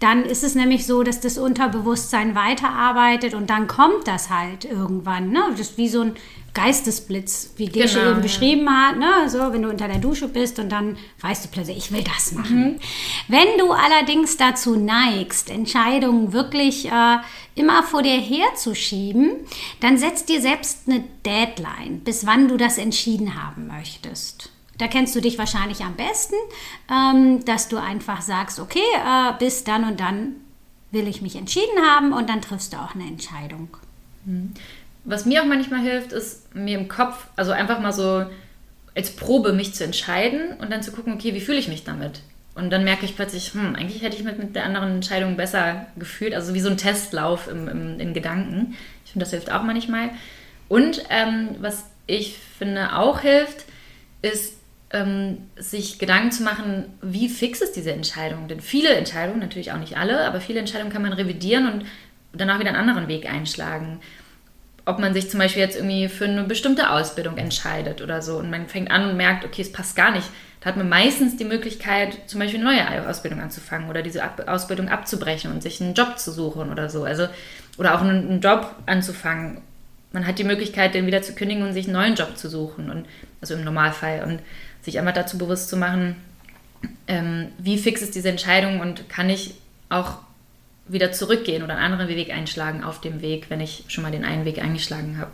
Dann 0.00 0.24
ist 0.24 0.44
es 0.44 0.54
nämlich 0.54 0.86
so, 0.86 1.02
dass 1.02 1.20
das 1.20 1.38
Unterbewusstsein 1.38 2.34
weiterarbeitet 2.34 3.34
und 3.34 3.48
dann 3.48 3.66
kommt 3.66 4.06
das 4.06 4.30
halt 4.30 4.64
irgendwann. 4.64 5.30
Ne? 5.30 5.42
Das 5.52 5.60
ist 5.60 5.78
wie 5.78 5.88
so 5.88 6.02
ein 6.02 6.16
Geistesblitz, 6.56 7.52
wie 7.56 7.66
Gesche 7.66 7.98
genau, 7.98 8.10
eben 8.10 8.18
ja. 8.18 8.22
beschrieben 8.22 8.70
hat, 8.70 8.96
ne? 8.98 9.28
so 9.28 9.52
wenn 9.52 9.60
du 9.60 9.68
unter 9.68 9.88
der 9.88 9.98
Dusche 9.98 10.26
bist 10.26 10.58
und 10.58 10.70
dann 10.70 10.96
weißt 11.20 11.44
du 11.44 11.48
plötzlich, 11.50 11.76
ich 11.76 11.92
will 11.92 12.02
das 12.02 12.32
machen. 12.32 12.60
Mhm. 12.60 12.76
Wenn 13.28 13.58
du 13.58 13.72
allerdings 13.72 14.38
dazu 14.38 14.74
neigst, 14.74 15.50
Entscheidungen 15.50 16.32
wirklich 16.32 16.86
äh, 16.90 17.18
immer 17.54 17.82
vor 17.82 18.02
dir 18.02 18.18
herzuschieben, 18.18 19.32
dann 19.80 19.98
setzt 19.98 20.30
dir 20.30 20.40
selbst 20.40 20.88
eine 20.88 21.04
Deadline, 21.26 22.00
bis 22.04 22.24
wann 22.24 22.48
du 22.48 22.56
das 22.56 22.78
entschieden 22.78 23.42
haben 23.42 23.66
möchtest. 23.66 24.50
Da 24.78 24.88
kennst 24.88 25.14
du 25.14 25.20
dich 25.20 25.38
wahrscheinlich 25.38 25.80
am 25.82 25.94
besten, 25.94 26.34
ähm, 26.90 27.44
dass 27.44 27.68
du 27.68 27.78
einfach 27.78 28.20
sagst, 28.22 28.60
okay, 28.60 28.78
äh, 28.94 29.32
bis 29.38 29.64
dann 29.64 29.84
und 29.84 30.00
dann 30.00 30.36
will 30.90 31.08
ich 31.08 31.22
mich 31.22 31.36
entschieden 31.36 31.80
haben 31.82 32.12
und 32.12 32.28
dann 32.28 32.42
triffst 32.42 32.72
du 32.72 32.76
auch 32.76 32.94
eine 32.94 33.04
Entscheidung. 33.04 33.68
Mhm. 34.24 34.52
Was 35.04 35.24
mir 35.24 35.42
auch 35.42 35.46
manchmal 35.46 35.80
hilft, 35.80 36.12
ist 36.12 36.54
mir 36.54 36.78
im 36.78 36.88
Kopf, 36.88 37.28
also 37.36 37.52
einfach 37.52 37.80
mal 37.80 37.92
so 37.92 38.26
als 38.94 39.14
Probe 39.14 39.52
mich 39.52 39.74
zu 39.74 39.84
entscheiden 39.84 40.56
und 40.58 40.72
dann 40.72 40.82
zu 40.82 40.90
gucken, 40.90 41.14
okay, 41.14 41.34
wie 41.34 41.40
fühle 41.40 41.58
ich 41.58 41.68
mich 41.68 41.84
damit? 41.84 42.20
Und 42.56 42.70
dann 42.70 42.84
merke 42.84 43.04
ich 43.04 43.14
plötzlich, 43.14 43.52
hm, 43.52 43.76
eigentlich 43.76 44.02
hätte 44.02 44.16
ich 44.16 44.24
mich 44.24 44.38
mit 44.38 44.56
der 44.56 44.64
anderen 44.64 44.96
Entscheidung 44.96 45.36
besser 45.36 45.86
gefühlt. 45.96 46.34
Also 46.34 46.54
wie 46.54 46.60
so 46.60 46.70
ein 46.70 46.78
Testlauf 46.78 47.48
im, 47.48 47.68
im, 47.68 48.00
in 48.00 48.14
Gedanken. 48.14 48.74
Ich 49.04 49.12
finde, 49.12 49.24
das 49.24 49.30
hilft 49.30 49.52
auch 49.52 49.62
manchmal. 49.62 50.10
Und 50.68 51.02
ähm, 51.10 51.50
was 51.60 51.84
ich 52.06 52.38
finde 52.58 52.96
auch 52.96 53.20
hilft, 53.20 53.66
ist, 54.22 54.55
ähm, 54.96 55.38
sich 55.56 55.98
Gedanken 55.98 56.32
zu 56.32 56.42
machen, 56.42 56.86
wie 57.02 57.28
fix 57.28 57.60
ist 57.60 57.76
diese 57.76 57.92
Entscheidung. 57.92 58.48
Denn 58.48 58.60
viele 58.60 58.94
Entscheidungen, 58.94 59.40
natürlich 59.40 59.72
auch 59.72 59.78
nicht 59.78 59.96
alle, 59.96 60.26
aber 60.26 60.40
viele 60.40 60.60
Entscheidungen 60.60 60.92
kann 60.92 61.02
man 61.02 61.12
revidieren 61.12 61.70
und 61.70 61.84
danach 62.32 62.58
wieder 62.58 62.70
einen 62.70 62.88
anderen 62.88 63.08
Weg 63.08 63.30
einschlagen 63.30 64.00
ob 64.88 65.00
man 65.00 65.12
sich 65.12 65.28
zum 65.28 65.40
Beispiel 65.40 65.62
jetzt 65.62 65.76
irgendwie 65.76 66.08
für 66.08 66.26
eine 66.26 66.44
bestimmte 66.44 66.90
Ausbildung 66.90 67.36
entscheidet 67.38 68.00
oder 68.02 68.22
so 68.22 68.36
und 68.36 68.50
man 68.50 68.68
fängt 68.68 68.88
an 68.92 69.10
und 69.10 69.16
merkt, 69.16 69.44
okay, 69.44 69.62
es 69.62 69.72
passt 69.72 69.96
gar 69.96 70.12
nicht, 70.12 70.28
da 70.60 70.70
hat 70.70 70.76
man 70.76 70.88
meistens 70.88 71.36
die 71.36 71.44
Möglichkeit, 71.44 72.18
zum 72.26 72.40
Beispiel 72.40 72.60
eine 72.60 72.70
neue 72.70 73.08
Ausbildung 73.08 73.40
anzufangen 73.40 73.90
oder 73.90 74.02
diese 74.02 74.22
Ausbildung 74.46 74.88
abzubrechen 74.88 75.52
und 75.52 75.62
sich 75.62 75.80
einen 75.80 75.94
Job 75.94 76.18
zu 76.18 76.32
suchen 76.32 76.70
oder 76.70 76.88
so. 76.88 77.04
Also, 77.04 77.28
oder 77.78 77.94
auch 77.94 78.00
einen, 78.00 78.40
Job 78.40 78.74
anzufangen. 78.86 79.60
Man 80.12 80.26
hat 80.26 80.38
die 80.38 80.44
Möglichkeit, 80.44 80.94
den 80.94 81.06
wieder 81.06 81.20
zu 81.20 81.34
kündigen 81.34 81.62
und 81.62 81.72
sich 81.72 81.84
einen 81.84 81.92
neuen 81.92 82.14
Job 82.14 82.36
zu 82.36 82.48
suchen. 82.48 82.90
Und, 82.90 83.06
also 83.40 83.54
im 83.54 83.64
Normalfall. 83.64 84.24
Und 84.24 84.40
sich 84.86 84.98
einfach 84.98 85.12
dazu 85.12 85.36
bewusst 85.36 85.68
zu 85.68 85.76
machen, 85.76 86.16
ähm, 87.06 87.48
wie 87.58 87.76
fix 87.76 88.00
ist 88.00 88.14
diese 88.14 88.30
Entscheidung 88.30 88.80
und 88.80 89.08
kann 89.08 89.28
ich 89.28 89.54
auch 89.90 90.18
wieder 90.88 91.12
zurückgehen 91.12 91.62
oder 91.62 91.76
einen 91.76 91.92
anderen 91.92 92.08
Weg 92.08 92.30
einschlagen 92.30 92.84
auf 92.84 93.00
dem 93.00 93.20
Weg, 93.20 93.50
wenn 93.50 93.60
ich 93.60 93.84
schon 93.88 94.02
mal 94.02 94.12
den 94.12 94.24
einen 94.24 94.44
Weg 94.44 94.62
eingeschlagen 94.62 95.18
habe. 95.18 95.32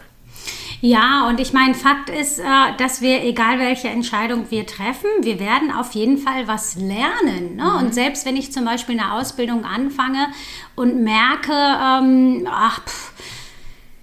Ja, 0.81 1.29
und 1.29 1.39
ich 1.39 1.53
meine, 1.53 1.75
Fakt 1.75 2.11
ist, 2.11 2.41
äh, 2.41 2.43
dass 2.79 3.03
wir, 3.03 3.23
egal 3.23 3.61
welche 3.61 3.89
Entscheidung 3.89 4.51
wir 4.51 4.67
treffen, 4.67 5.09
wir 5.21 5.39
werden 5.39 5.71
auf 5.71 5.93
jeden 5.93 6.19
Fall 6.19 6.49
was 6.49 6.75
lernen. 6.75 7.57
Ne? 7.57 7.65
Mhm. 7.65 7.77
Und 7.79 7.95
selbst 7.95 8.27
wenn 8.27 8.37
ich 8.37 8.53
zum 8.53 8.65
Beispiel 8.65 8.99
eine 8.99 9.13
Ausbildung 9.13 9.65
anfange 9.65 10.27
und 10.75 11.05
merke, 11.05 11.53
ähm, 11.53 12.49
ach, 12.51 12.81
pff, 12.85 13.12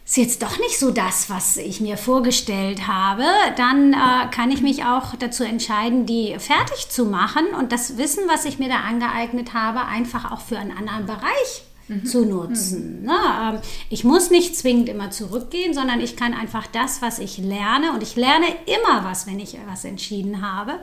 ist 0.10 0.18
jetzt 0.18 0.42
doch 0.42 0.58
nicht 0.58 0.80
so 0.80 0.90
das, 0.90 1.30
was 1.30 1.58
ich 1.58 1.82
mir 1.82 1.96
vorgestellt 1.96 2.88
habe, 2.88 3.26
dann 3.58 3.94
äh, 3.94 4.28
kann 4.32 4.50
ich 4.50 4.64
mich 4.64 4.84
auch 4.84 5.14
dazu 5.16 5.44
entscheiden, 5.44 6.08
die 6.08 6.36
fertig 6.40 6.90
zu 6.90 7.06
machen 7.06 7.46
und 7.56 7.72
das 7.72 8.00
Wissen, 8.00 8.24
was 8.28 8.46
ich 8.46 8.58
mir 8.58 8.70
da 8.70 8.78
angeeignet 8.78 9.54
habe, 9.54 9.86
einfach 9.86 10.32
auch 10.32 10.42
für 10.42 10.58
einen 10.58 10.76
anderen 10.76 11.06
Bereich 11.06 11.62
mhm. 11.90 12.06
zu 12.08 12.26
nutzen. 12.26 13.02
Mhm. 13.02 13.06
Ne? 13.06 13.18
Ähm, 13.44 13.60
ich 13.92 14.04
muss 14.04 14.32
nicht 14.32 14.58
zwingend 14.58 14.90
immer 14.90 15.12
zurückgehen, 15.12 15.76
sondern 15.76 16.02
ich 16.02 16.16
kann 16.16 16.34
einfach 16.34 16.66
das, 16.66 17.04
was 17.04 17.20
ich 17.20 17.38
lerne, 17.38 17.94
und 17.94 18.02
ich 18.02 18.16
lerne 18.16 18.48
immer 18.66 19.04
was, 19.04 19.28
wenn 19.28 19.40
ich 19.40 19.56
was 19.68 19.86
entschieden 19.86 20.42
habe, 20.42 20.80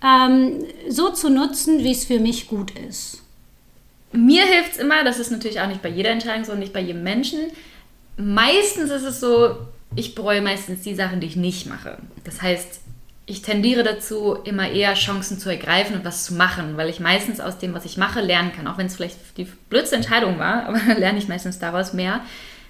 ähm, 0.00 0.64
so 0.88 1.10
zu 1.10 1.28
nutzen, 1.28 1.80
wie 1.80 1.90
es 1.90 2.04
für 2.04 2.20
mich 2.20 2.46
gut 2.46 2.70
ist. 2.78 3.20
Mir 4.12 4.44
hilft 4.44 4.74
es 4.74 4.78
immer, 4.78 5.02
das 5.02 5.18
ist 5.18 5.32
natürlich 5.32 5.60
auch 5.60 5.66
nicht 5.66 5.82
bei 5.82 5.88
jeder 5.88 6.10
Entscheidung 6.10 6.44
so, 6.44 6.54
nicht 6.54 6.72
bei 6.72 6.80
jedem 6.80 7.02
Menschen, 7.02 7.50
meistens 8.20 8.90
ist 8.90 9.04
es 9.04 9.20
so, 9.20 9.56
ich 9.96 10.14
bereue 10.14 10.42
meistens 10.42 10.82
die 10.82 10.94
Sachen, 10.94 11.20
die 11.20 11.26
ich 11.26 11.36
nicht 11.36 11.66
mache. 11.66 11.98
Das 12.24 12.42
heißt, 12.42 12.80
ich 13.26 13.42
tendiere 13.42 13.84
dazu, 13.84 14.34
immer 14.44 14.68
eher 14.70 14.94
Chancen 14.94 15.38
zu 15.38 15.48
ergreifen 15.48 15.96
und 15.96 16.04
was 16.04 16.24
zu 16.24 16.34
machen, 16.34 16.76
weil 16.76 16.88
ich 16.88 17.00
meistens 17.00 17.40
aus 17.40 17.58
dem, 17.58 17.74
was 17.74 17.84
ich 17.84 17.96
mache, 17.96 18.20
lernen 18.20 18.52
kann. 18.52 18.66
Auch 18.66 18.78
wenn 18.78 18.86
es 18.86 18.96
vielleicht 18.96 19.18
die 19.36 19.46
blödste 19.68 19.96
Entscheidung 19.96 20.38
war, 20.38 20.66
aber 20.66 20.80
lerne 20.98 21.18
ich 21.18 21.28
meistens 21.28 21.58
daraus 21.58 21.92
mehr, 21.92 22.20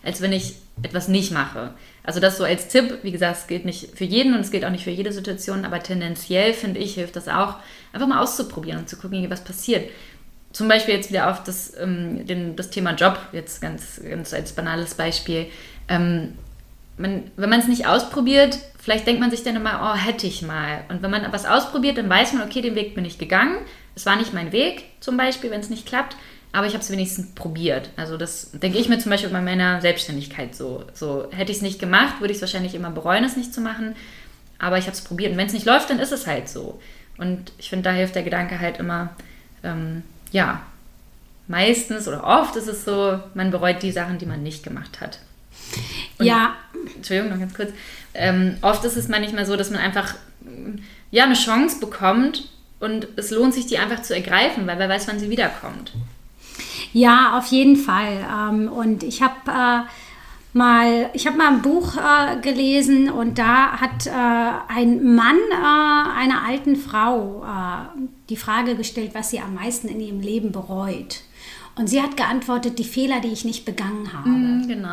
als 0.03 0.21
wenn 0.21 0.33
ich 0.33 0.55
etwas 0.83 1.09
nicht 1.09 1.33
mache. 1.33 1.75
Also 2.03 2.21
das 2.21 2.39
so 2.39 2.45
als 2.45 2.69
Tipp, 2.69 3.01
wie 3.03 3.11
gesagt, 3.11 3.39
es 3.39 3.47
gilt 3.47 3.65
nicht 3.65 3.97
für 3.97 4.05
jeden 4.05 4.35
und 4.35 4.41
es 4.41 4.51
gilt 4.51 4.65
auch 4.65 4.71
nicht 4.71 4.85
für 4.85 4.91
jede 4.91 5.13
Situation, 5.13 5.65
aber 5.65 5.83
tendenziell 5.83 6.55
finde 6.55 6.81
ich, 6.81 6.95
hilft 6.95 7.17
das 7.17 7.29
auch, 7.29 7.57
einfach 7.93 8.07
mal 8.07 8.23
auszuprobieren 8.23 8.81
und 8.81 8.89
zu 8.89 8.97
gucken, 8.97 9.29
was 9.29 9.45
passiert 9.45 9.91
zum 10.53 10.69
Beispiel 10.69 10.95
jetzt 10.95 11.11
wieder 11.11 11.31
auf 11.31 11.45
das, 11.45 11.73
ähm, 11.79 12.27
den, 12.27 12.57
das 12.57 12.71
Thema 12.71 12.95
Job, 12.95 13.19
jetzt 13.33 13.61
ganz, 13.61 14.01
ganz 14.03 14.35
als 14.35 14.53
banales 14.53 14.95
Beispiel. 14.95 15.47
Ähm, 15.89 16.35
man, 16.97 17.31
wenn 17.37 17.51
man 17.51 17.61
es 17.61 17.69
nicht 17.69 17.87
ausprobiert, 17.87 18.59
vielleicht 18.79 19.07
denkt 19.07 19.21
man 19.21 19.31
sich 19.31 19.43
dann 19.43 19.57
immer, 19.57 19.93
oh, 19.93 19.97
hätte 19.97 20.27
ich 20.27 20.43
mal. 20.43 20.85
Und 20.89 21.03
wenn 21.03 21.11
man 21.11 21.33
was 21.33 21.47
ausprobiert, 21.47 21.99
dann 21.99 22.09
weiß 22.09 22.35
man, 22.35 22.43
okay, 22.43 22.61
den 22.61 22.75
Weg 22.75 22.95
bin 22.95 23.05
ich 23.05 23.19
gegangen. 23.19 23.59
Es 23.95 24.07
war 24.07 24.17
nicht 24.17 24.35
mein 24.35 24.53
Weg, 24.53 24.85
zum 25.01 25.17
Beispiel, 25.17 25.51
wenn 25.51 25.61
es 25.61 25.71
nicht 25.71 25.87
klappt, 25.87 26.17
aber 26.53 26.67
ich 26.67 26.75
habe 26.75 26.83
es 26.83 26.91
wenigstens 26.91 27.35
probiert. 27.35 27.91
Also 27.97 28.17
das 28.17 28.51
denke 28.53 28.79
ich 28.79 28.89
mir 28.89 28.99
zum 28.99 29.11
Beispiel 29.11 29.31
bei 29.31 29.41
meiner 29.41 29.81
Selbstständigkeit 29.81 30.55
so. 30.55 30.85
so 30.95 31.29
hätte 31.31 31.53
ich 31.53 31.59
es 31.59 31.63
nicht 31.63 31.79
gemacht, 31.79 32.21
würde 32.21 32.33
ich 32.33 32.39
es 32.39 32.43
wahrscheinlich 32.43 32.75
immer 32.75 32.91
bereuen, 32.91 33.25
es 33.25 33.37
nicht 33.37 33.55
zu 33.55 33.61
machen. 33.61 33.95
Aber 34.59 34.77
ich 34.79 34.85
habe 34.85 34.93
es 34.93 35.01
probiert. 35.01 35.33
Und 35.33 35.39
wenn 35.39 35.47
es 35.47 35.53
nicht 35.53 35.67
läuft, 35.67 35.91
dann 35.91 36.01
ist 36.01 36.13
es 36.13 36.27
halt 36.27 36.49
so. 36.49 36.81
Und 37.19 37.53
ich 37.59 37.71
finde, 37.71 37.85
da 37.85 37.93
hilft 37.93 38.15
der 38.15 38.23
Gedanke 38.23 38.59
halt 38.59 38.79
immer, 38.79 39.11
ähm, 39.63 40.03
ja, 40.31 40.63
meistens 41.49 42.07
oder 42.07 42.25
oft 42.25 42.57
ist 42.57 42.69
es 42.69 42.85
so, 42.85 43.19
man 43.35 43.51
bereut 43.51 43.83
die 43.83 43.93
Sachen, 43.93 44.19
die 44.19 44.27
man 44.27 44.43
nicht 44.43 44.63
gemacht 44.63 45.01
hat. 45.01 45.19
Und, 46.19 46.27
ja. 46.27 46.55
Entschuldigung, 46.97 47.31
noch 47.31 47.41
ganz 47.41 47.55
kurz. 47.55 47.71
Ähm, 48.15 48.57
oft 48.63 48.85
ist 48.85 48.97
es 48.97 49.09
manchmal 49.09 49.47
so, 49.47 49.57
dass 49.57 49.71
man 49.71 49.81
einfach 49.81 50.15
ja, 51.11 51.25
eine 51.25 51.35
Chance 51.35 51.81
bekommt 51.81 52.49
und 52.79 53.09
es 53.17 53.31
lohnt 53.31 53.55
sich, 53.55 53.67
die 53.67 53.79
einfach 53.79 54.03
zu 54.03 54.15
ergreifen, 54.15 54.67
weil 54.67 54.79
wer 54.79 54.89
weiß, 54.89 55.09
wann 55.09 55.19
sie 55.19 55.31
wiederkommt. 55.31 55.93
Ja, 56.93 57.39
auf 57.39 57.47
jeden 57.47 57.77
Fall. 57.77 58.25
Ähm, 58.29 58.69
und 58.69 59.03
ich 59.03 59.23
habe 59.23 59.35
äh, 59.47 59.89
mal, 60.53 61.11
ich 61.13 61.27
habe 61.27 61.37
mal 61.37 61.49
ein 61.49 61.63
Buch 61.63 61.97
äh, 61.97 62.41
gelesen 62.41 63.11
und 63.11 63.39
da 63.39 63.81
hat 63.81 64.07
äh, 64.07 64.73
ein 64.75 65.15
Mann 65.15 65.39
äh, 65.51 66.19
einer 66.19 66.45
alten 66.47 66.77
Frau 66.77 67.45
äh, 67.45 68.01
die 68.29 68.37
Frage 68.37 68.77
gestellt, 68.77 69.11
was 69.15 69.31
sie 69.31 69.41
am 69.41 69.55
meisten 69.55 69.89
in 69.89 70.01
ihrem 70.01 70.21
Leben 70.21 70.53
bereut. 70.53 71.23
Und 71.77 71.87
sie 71.87 72.03
hat 72.03 72.17
geantwortet, 72.17 72.79
die 72.79 72.85
Fehler, 72.85 73.21
die 73.21 73.29
ich 73.29 73.45
nicht 73.45 73.65
begangen 73.65 74.13
habe. 74.13 74.29
Mm, 74.29 74.69
genau, 74.69 74.89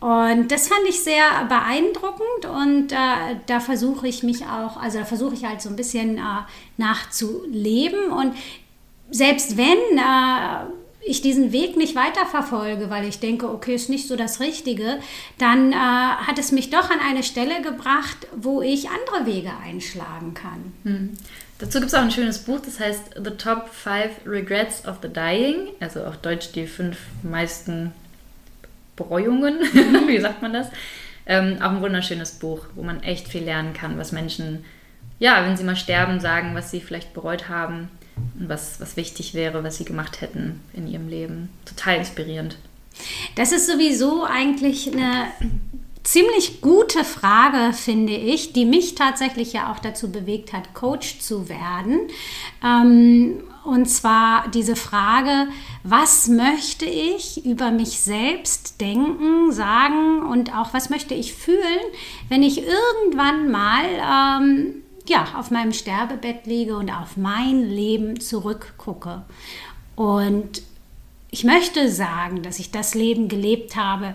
ja. 0.00 0.34
Und 0.34 0.52
das 0.52 0.68
fand 0.68 0.82
ich 0.88 1.00
sehr 1.00 1.24
beeindruckend 1.48 2.44
und 2.44 2.92
äh, 2.92 3.36
da 3.46 3.60
versuche 3.60 4.06
ich 4.06 4.22
mich 4.22 4.44
auch, 4.44 4.76
also 4.76 4.98
da 4.98 5.04
versuche 5.04 5.34
ich 5.34 5.44
halt 5.44 5.62
so 5.62 5.70
ein 5.70 5.76
bisschen 5.76 6.18
äh, 6.18 6.20
nachzuleben 6.76 8.12
und 8.12 8.34
selbst 9.10 9.56
wenn 9.56 9.98
äh, 9.98 10.66
ich 11.04 11.20
diesen 11.20 11.52
Weg 11.52 11.76
nicht 11.76 11.96
weiterverfolge, 11.96 12.88
weil 12.88 13.06
ich 13.06 13.18
denke, 13.18 13.48
okay, 13.48 13.74
ist 13.74 13.90
nicht 13.90 14.06
so 14.06 14.16
das 14.16 14.40
Richtige, 14.40 14.98
dann 15.38 15.72
äh, 15.72 15.74
hat 15.74 16.38
es 16.38 16.52
mich 16.52 16.70
doch 16.70 16.90
an 16.90 17.00
eine 17.00 17.22
Stelle 17.22 17.60
gebracht, 17.60 18.28
wo 18.36 18.62
ich 18.62 18.88
andere 18.88 19.26
Wege 19.26 19.50
einschlagen 19.64 20.34
kann. 20.34 20.72
Hm. 20.84 21.10
Dazu 21.58 21.78
gibt 21.78 21.92
es 21.92 21.94
auch 21.94 22.02
ein 22.02 22.10
schönes 22.10 22.38
Buch, 22.38 22.60
das 22.64 22.80
heißt 22.80 23.14
The 23.22 23.30
Top 23.30 23.68
Five 23.68 24.10
Regrets 24.26 24.86
of 24.86 24.98
the 25.02 25.08
Dying, 25.08 25.68
also 25.80 26.04
auf 26.04 26.16
Deutsch 26.18 26.52
die 26.52 26.66
fünf 26.66 26.98
meisten 27.22 27.92
Bereuungen, 28.96 29.60
wie 30.06 30.20
sagt 30.20 30.42
man 30.42 30.52
das? 30.52 30.68
Ähm, 31.24 31.58
auch 31.60 31.70
ein 31.70 31.82
wunderschönes 31.82 32.32
Buch, 32.32 32.66
wo 32.74 32.82
man 32.82 33.02
echt 33.02 33.28
viel 33.28 33.44
lernen 33.44 33.74
kann, 33.74 33.96
was 33.96 34.12
Menschen, 34.12 34.64
ja, 35.20 35.44
wenn 35.44 35.56
sie 35.56 35.64
mal 35.64 35.76
sterben, 35.76 36.20
sagen, 36.20 36.54
was 36.54 36.70
sie 36.70 36.80
vielleicht 36.80 37.14
bereut 37.14 37.48
haben 37.48 37.88
was, 38.34 38.80
was 38.80 38.96
wichtig 38.96 39.34
wäre, 39.34 39.64
was 39.64 39.76
sie 39.76 39.84
gemacht 39.84 40.20
hätten 40.20 40.60
in 40.74 40.86
ihrem 40.86 41.08
Leben. 41.08 41.48
Total 41.64 41.96
inspirierend. 41.96 42.56
Das 43.36 43.52
ist 43.52 43.66
sowieso 43.66 44.24
eigentlich 44.24 44.92
eine 44.92 45.28
ziemlich 46.02 46.60
gute 46.60 47.04
Frage, 47.04 47.72
finde 47.72 48.14
ich, 48.14 48.52
die 48.52 48.64
mich 48.64 48.94
tatsächlich 48.94 49.52
ja 49.52 49.72
auch 49.72 49.78
dazu 49.78 50.10
bewegt 50.10 50.52
hat, 50.52 50.74
Coach 50.74 51.20
zu 51.20 51.48
werden. 51.48 52.00
Ähm, 52.64 53.44
und 53.64 53.86
zwar 53.86 54.48
diese 54.48 54.74
Frage, 54.74 55.48
was 55.84 56.26
möchte 56.28 56.84
ich 56.84 57.44
über 57.46 57.70
mich 57.70 58.00
selbst 58.00 58.80
denken, 58.80 59.52
sagen 59.52 60.22
und 60.22 60.56
auch 60.56 60.74
was 60.74 60.90
möchte 60.90 61.14
ich 61.14 61.34
fühlen, 61.34 61.60
wenn 62.28 62.42
ich 62.42 62.58
irgendwann 62.58 63.52
mal 63.52 64.40
ähm, 64.42 64.82
ja, 65.12 65.26
auf 65.36 65.50
meinem 65.50 65.72
Sterbebett 65.72 66.46
liege 66.46 66.76
und 66.76 66.90
auf 66.90 67.16
mein 67.16 67.68
Leben 67.68 68.18
zurückgucke. 68.18 69.22
Und 69.94 70.62
ich 71.30 71.44
möchte 71.44 71.90
sagen, 71.90 72.42
dass 72.42 72.58
ich 72.58 72.70
das 72.70 72.94
Leben 72.94 73.28
gelebt 73.28 73.76
habe, 73.76 74.14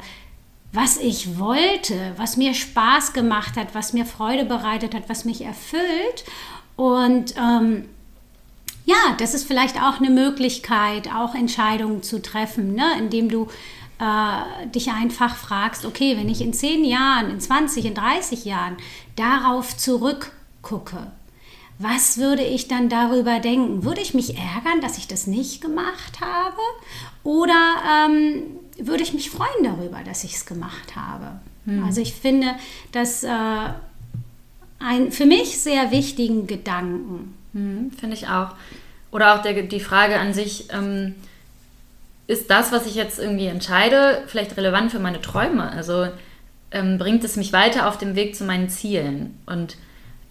was 0.73 0.97
ich 0.97 1.39
wollte, 1.39 2.13
was 2.17 2.35
mir 2.35 2.53
Spaß 2.53 3.13
gemacht 3.13 3.55
hat, 3.57 3.73
was 3.73 3.93
mir 3.93 4.05
Freude 4.05 4.45
bereitet 4.45 4.93
hat, 4.93 5.07
was 5.07 5.23
mich 5.23 5.41
erfüllt. 5.41 6.25
Und 6.75 7.35
ähm, 7.37 7.85
ja, 8.85 9.15
das 9.19 9.33
ist 9.33 9.47
vielleicht 9.47 9.81
auch 9.81 9.99
eine 9.99 10.09
Möglichkeit, 10.09 11.13
auch 11.13 11.35
Entscheidungen 11.35 12.03
zu 12.03 12.21
treffen, 12.21 12.73
ne? 12.73 12.85
indem 12.97 13.29
du 13.29 13.47
äh, 13.99 14.67
dich 14.67 14.91
einfach 14.91 15.35
fragst, 15.35 15.85
okay, 15.85 16.17
wenn 16.17 16.29
ich 16.29 16.41
in 16.41 16.53
10 16.53 16.85
Jahren, 16.85 17.31
in 17.31 17.39
20, 17.39 17.85
in 17.85 17.95
30 17.95 18.45
Jahren 18.45 18.77
darauf 19.15 19.75
zurückgucke, 20.67 21.11
was 21.79 22.17
würde 22.17 22.43
ich 22.43 22.67
dann 22.67 22.89
darüber 22.89 23.39
denken? 23.39 23.83
Würde 23.83 24.01
ich 24.01 24.13
mich 24.13 24.35
ärgern, 24.35 24.81
dass 24.81 24.97
ich 24.97 25.07
das 25.07 25.27
nicht 25.27 25.61
gemacht 25.61 26.19
habe? 26.21 26.57
Oder 27.23 27.53
ähm, 28.07 28.43
würde 28.79 29.03
ich 29.03 29.13
mich 29.13 29.29
freuen 29.29 29.63
darüber, 29.63 29.99
dass 30.03 30.23
ich 30.23 30.35
es 30.35 30.45
gemacht 30.47 30.95
habe? 30.95 31.39
Hm. 31.65 31.83
Also 31.83 32.01
ich 32.01 32.13
finde 32.13 32.55
das 32.91 33.23
äh, 33.23 33.29
ein 34.79 35.11
für 35.11 35.25
mich 35.25 35.59
sehr 35.59 35.91
wichtigen 35.91 36.47
Gedanken. 36.47 37.35
Hm, 37.53 37.91
finde 37.91 38.15
ich 38.15 38.27
auch. 38.27 38.55
Oder 39.11 39.35
auch 39.35 39.43
der, 39.43 39.61
die 39.61 39.79
Frage 39.79 40.19
an 40.19 40.33
sich, 40.33 40.69
ähm, 40.71 41.13
ist 42.25 42.49
das, 42.49 42.71
was 42.71 42.87
ich 42.87 42.95
jetzt 42.95 43.19
irgendwie 43.19 43.45
entscheide, 43.45 44.23
vielleicht 44.25 44.57
relevant 44.57 44.91
für 44.91 44.99
meine 44.99 45.21
Träume? 45.21 45.69
Also 45.71 46.07
ähm, 46.71 46.97
bringt 46.97 47.23
es 47.23 47.35
mich 47.35 47.53
weiter 47.53 47.87
auf 47.87 47.99
dem 47.99 48.15
Weg 48.15 48.35
zu 48.35 48.45
meinen 48.45 48.67
Zielen? 48.67 49.37
Und 49.45 49.77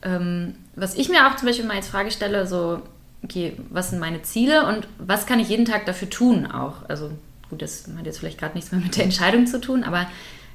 ähm, 0.03 0.55
was 0.75 0.95
ich 0.95 1.09
mir 1.09 1.27
auch 1.27 1.37
zum 1.37 1.47
Beispiel 1.47 1.67
mal 1.67 1.77
als 1.77 1.89
Frage 1.89 2.11
stelle, 2.11 2.47
so, 2.47 2.83
okay, 3.23 3.57
was 3.71 3.91
sind 3.91 3.99
meine 3.99 4.23
Ziele 4.23 4.67
und 4.67 4.87
was 4.99 5.27
kann 5.27 5.41
ich 5.41 5.49
jeden 5.49 5.65
Tag 5.65 5.87
dafür 5.87 6.11
tun 6.11 6.47
auch? 6.47 6.89
Also 6.89 7.11
gut, 7.51 7.63
das 7.63 7.89
hat 7.97 8.07
jetzt 8.07 8.19
vielleicht 8.19 8.39
gerade 8.39 8.55
nichts 8.55 8.73
mehr 8.73 8.81
mit 8.81 8.97
der 8.97 9.05
Entscheidung 9.05 9.47
zu 9.47 9.61
tun, 9.61 9.85
aber 9.85 10.07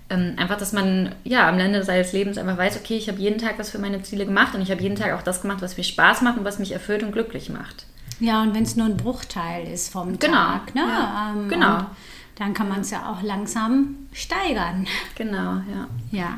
ähm, 0.10 0.34
einfach, 0.38 0.58
dass 0.58 0.74
man 0.74 1.16
ja 1.24 1.48
am 1.48 1.58
Ende 1.60 1.84
seines 1.84 2.12
Lebens 2.12 2.38
einfach 2.38 2.58
weiß, 2.58 2.78
okay, 2.78 2.98
ich 2.98 3.08
habe 3.08 3.20
jeden 3.20 3.40
Tag 3.40 3.58
was 3.58 3.70
für 3.70 3.80
meine 3.80 4.04
Ziele 4.04 4.26
gemacht 4.26 4.54
und 4.54 4.62
ich 4.62 4.70
habe 4.70 4.82
jeden 4.82 4.96
Tag 4.96 5.14
auch 5.14 5.24
das 5.24 5.42
gemacht, 5.42 5.62
was 5.62 5.78
mir 5.78 5.84
Spaß 5.84 6.22
macht 6.22 6.38
und 6.38 6.44
was 6.44 6.60
mich 6.60 6.74
erfüllt 6.74 7.04
und 7.04 7.14
glücklich 7.14 7.50
macht. 7.50 7.86
Ja, 8.20 8.44
und 8.44 8.54
wenn 8.54 8.64
es 8.64 8.76
nur 8.76 8.86
ein 8.86 8.98
Bruchteil 8.98 9.68
ist 9.72 9.92
vom 9.92 10.20
genau. 10.20 10.36
Tag, 10.36 10.76
ne? 10.76 10.82
Ja. 10.82 11.34
Ähm, 11.34 11.50
genau. 11.50 11.86
Dann 12.36 12.54
kann 12.54 12.70
man 12.70 12.82
es 12.82 12.92
ja 12.92 13.10
auch 13.10 13.24
langsam 13.24 13.96
steigern. 14.14 14.86
Genau, 15.16 15.62
ja. 15.72 15.88
Ja. 16.12 16.38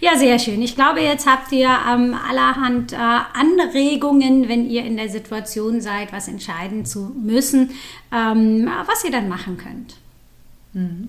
Ja, 0.00 0.16
sehr 0.16 0.38
schön. 0.38 0.60
Ich 0.62 0.74
glaube, 0.74 1.00
jetzt 1.00 1.26
habt 1.26 1.52
ihr 1.52 1.68
ähm, 1.68 2.14
allerhand 2.28 2.92
äh, 2.92 2.96
Anregungen, 2.96 4.48
wenn 4.48 4.68
ihr 4.68 4.84
in 4.84 4.96
der 4.96 5.08
Situation 5.08 5.80
seid, 5.80 6.12
was 6.12 6.28
entscheiden 6.28 6.84
zu 6.84 7.12
müssen, 7.16 7.70
ähm, 8.12 8.70
was 8.86 9.04
ihr 9.04 9.10
dann 9.10 9.28
machen 9.28 9.56
könnt. 9.56 9.96
Mhm. 10.72 11.08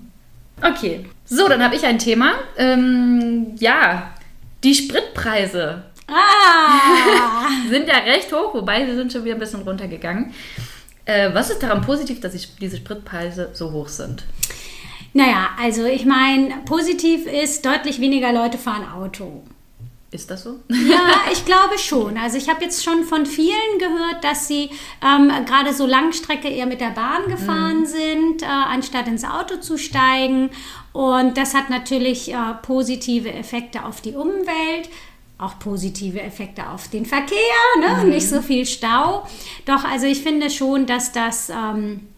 Okay, 0.62 1.04
so, 1.26 1.48
dann 1.48 1.62
habe 1.62 1.76
ich 1.76 1.84
ein 1.84 1.98
Thema. 1.98 2.32
Ähm, 2.56 3.54
ja, 3.58 4.14
die 4.64 4.74
Spritpreise. 4.74 5.84
Ah! 6.08 7.48
sind 7.68 7.88
ja 7.88 7.98
recht 7.98 8.32
hoch, 8.32 8.54
wobei 8.54 8.86
sie 8.86 8.94
sind 8.94 9.12
schon 9.12 9.24
wieder 9.24 9.34
ein 9.34 9.40
bisschen 9.40 9.62
runtergegangen. 9.62 10.32
Äh, 11.04 11.34
was 11.34 11.50
ist 11.50 11.62
daran 11.62 11.82
positiv, 11.82 12.20
dass 12.20 12.34
diese 12.60 12.76
Spritpreise 12.76 13.50
so 13.52 13.70
hoch 13.72 13.88
sind? 13.88 14.24
Naja, 15.16 15.48
also 15.58 15.86
ich 15.86 16.04
meine, 16.04 16.56
positiv 16.66 17.24
ist, 17.24 17.64
deutlich 17.64 18.02
weniger 18.02 18.34
Leute 18.34 18.58
fahren 18.58 18.86
Auto. 18.86 19.42
Ist 20.10 20.30
das 20.30 20.42
so? 20.42 20.60
Ja, 20.68 21.22
ich 21.32 21.46
glaube 21.46 21.78
schon. 21.78 22.18
Also 22.18 22.36
ich 22.36 22.50
habe 22.50 22.62
jetzt 22.62 22.84
schon 22.84 23.02
von 23.04 23.24
vielen 23.24 23.78
gehört, 23.78 24.22
dass 24.22 24.46
sie 24.46 24.68
ähm, 25.02 25.32
gerade 25.46 25.72
so 25.72 25.86
Langstrecke 25.86 26.48
eher 26.48 26.66
mit 26.66 26.82
der 26.82 26.90
Bahn 26.90 27.28
gefahren 27.28 27.80
mhm. 27.80 27.86
sind, 27.86 28.42
äh, 28.42 28.46
anstatt 28.46 29.08
ins 29.08 29.24
Auto 29.24 29.56
zu 29.56 29.78
steigen. 29.78 30.50
Und 30.92 31.38
das 31.38 31.54
hat 31.54 31.70
natürlich 31.70 32.30
äh, 32.30 32.36
positive 32.60 33.32
Effekte 33.32 33.86
auf 33.86 34.02
die 34.02 34.12
Umwelt 34.12 34.90
auch 35.38 35.58
positive 35.58 36.22
Effekte 36.22 36.66
auf 36.70 36.88
den 36.88 37.04
Verkehr, 37.04 37.36
ne? 37.78 38.04
Mhm. 38.04 38.08
nicht 38.08 38.26
so 38.26 38.40
viel 38.40 38.64
Stau. 38.64 39.26
Doch, 39.66 39.84
also 39.84 40.06
ich 40.06 40.22
finde 40.22 40.48
schon, 40.48 40.86
dass 40.86 41.12
das 41.12 41.50
ähm, 41.50 42.08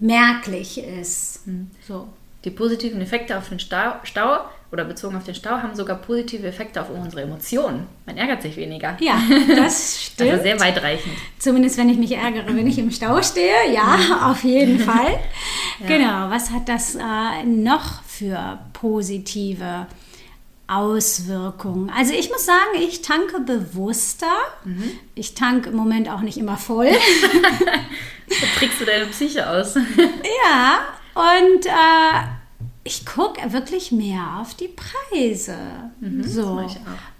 merklich 0.00 0.78
ist. 0.78 1.46
Mhm. 1.46 1.70
So. 1.86 2.08
Die 2.44 2.50
positiven 2.50 3.00
Effekte 3.00 3.36
auf 3.36 3.48
den 3.48 3.58
Stau, 3.58 3.94
Stau 4.04 4.38
oder 4.70 4.84
bezogen 4.84 5.16
auf 5.16 5.24
den 5.24 5.34
Stau 5.34 5.50
haben 5.50 5.74
sogar 5.74 5.96
positive 5.96 6.46
Effekte 6.46 6.80
auf 6.80 6.88
unsere 6.90 7.22
Emotionen. 7.22 7.86
Man 8.06 8.16
ärgert 8.16 8.42
sich 8.42 8.56
weniger. 8.56 8.96
Ja, 9.00 9.20
das 9.56 10.04
stimmt. 10.04 10.30
Also 10.30 10.42
sehr 10.42 10.60
weitreichend. 10.60 11.14
Zumindest 11.38 11.78
wenn 11.78 11.88
ich 11.88 11.98
mich 11.98 12.12
ärgere, 12.12 12.46
wenn 12.54 12.66
ich 12.66 12.78
im 12.78 12.90
Stau 12.90 13.20
stehe. 13.22 13.72
Ja, 13.72 13.96
mhm. 13.96 14.12
auf 14.24 14.44
jeden 14.44 14.78
Fall. 14.90 15.18
ja. 15.80 15.86
Genau. 15.86 16.30
Was 16.30 16.50
hat 16.50 16.68
das 16.68 16.94
äh, 16.94 17.44
noch 17.44 18.02
für 18.04 18.58
positive 18.72 19.86
Auswirkungen? 20.68 21.90
Also 21.90 22.12
ich 22.12 22.30
muss 22.30 22.46
sagen, 22.46 22.78
ich 22.78 23.02
tanke 23.02 23.40
bewusster. 23.40 24.26
Mhm. 24.64 24.90
Ich 25.14 25.34
tanke 25.34 25.70
im 25.70 25.76
Moment 25.76 26.08
auch 26.08 26.20
nicht 26.20 26.38
immer 26.38 26.56
voll. 26.56 26.90
da 28.28 28.46
trickst 28.58 28.80
du 28.80 28.84
deine 28.84 29.06
Psyche 29.06 29.48
aus. 29.48 29.74
ja, 30.44 30.80
und 31.14 31.66
äh, 31.66 32.28
ich 32.84 33.04
gucke 33.04 33.52
wirklich 33.52 33.92
mehr 33.92 34.38
auf 34.40 34.54
die 34.54 34.68
Preise. 34.68 35.56
Mhm, 36.00 36.22
so. 36.22 36.66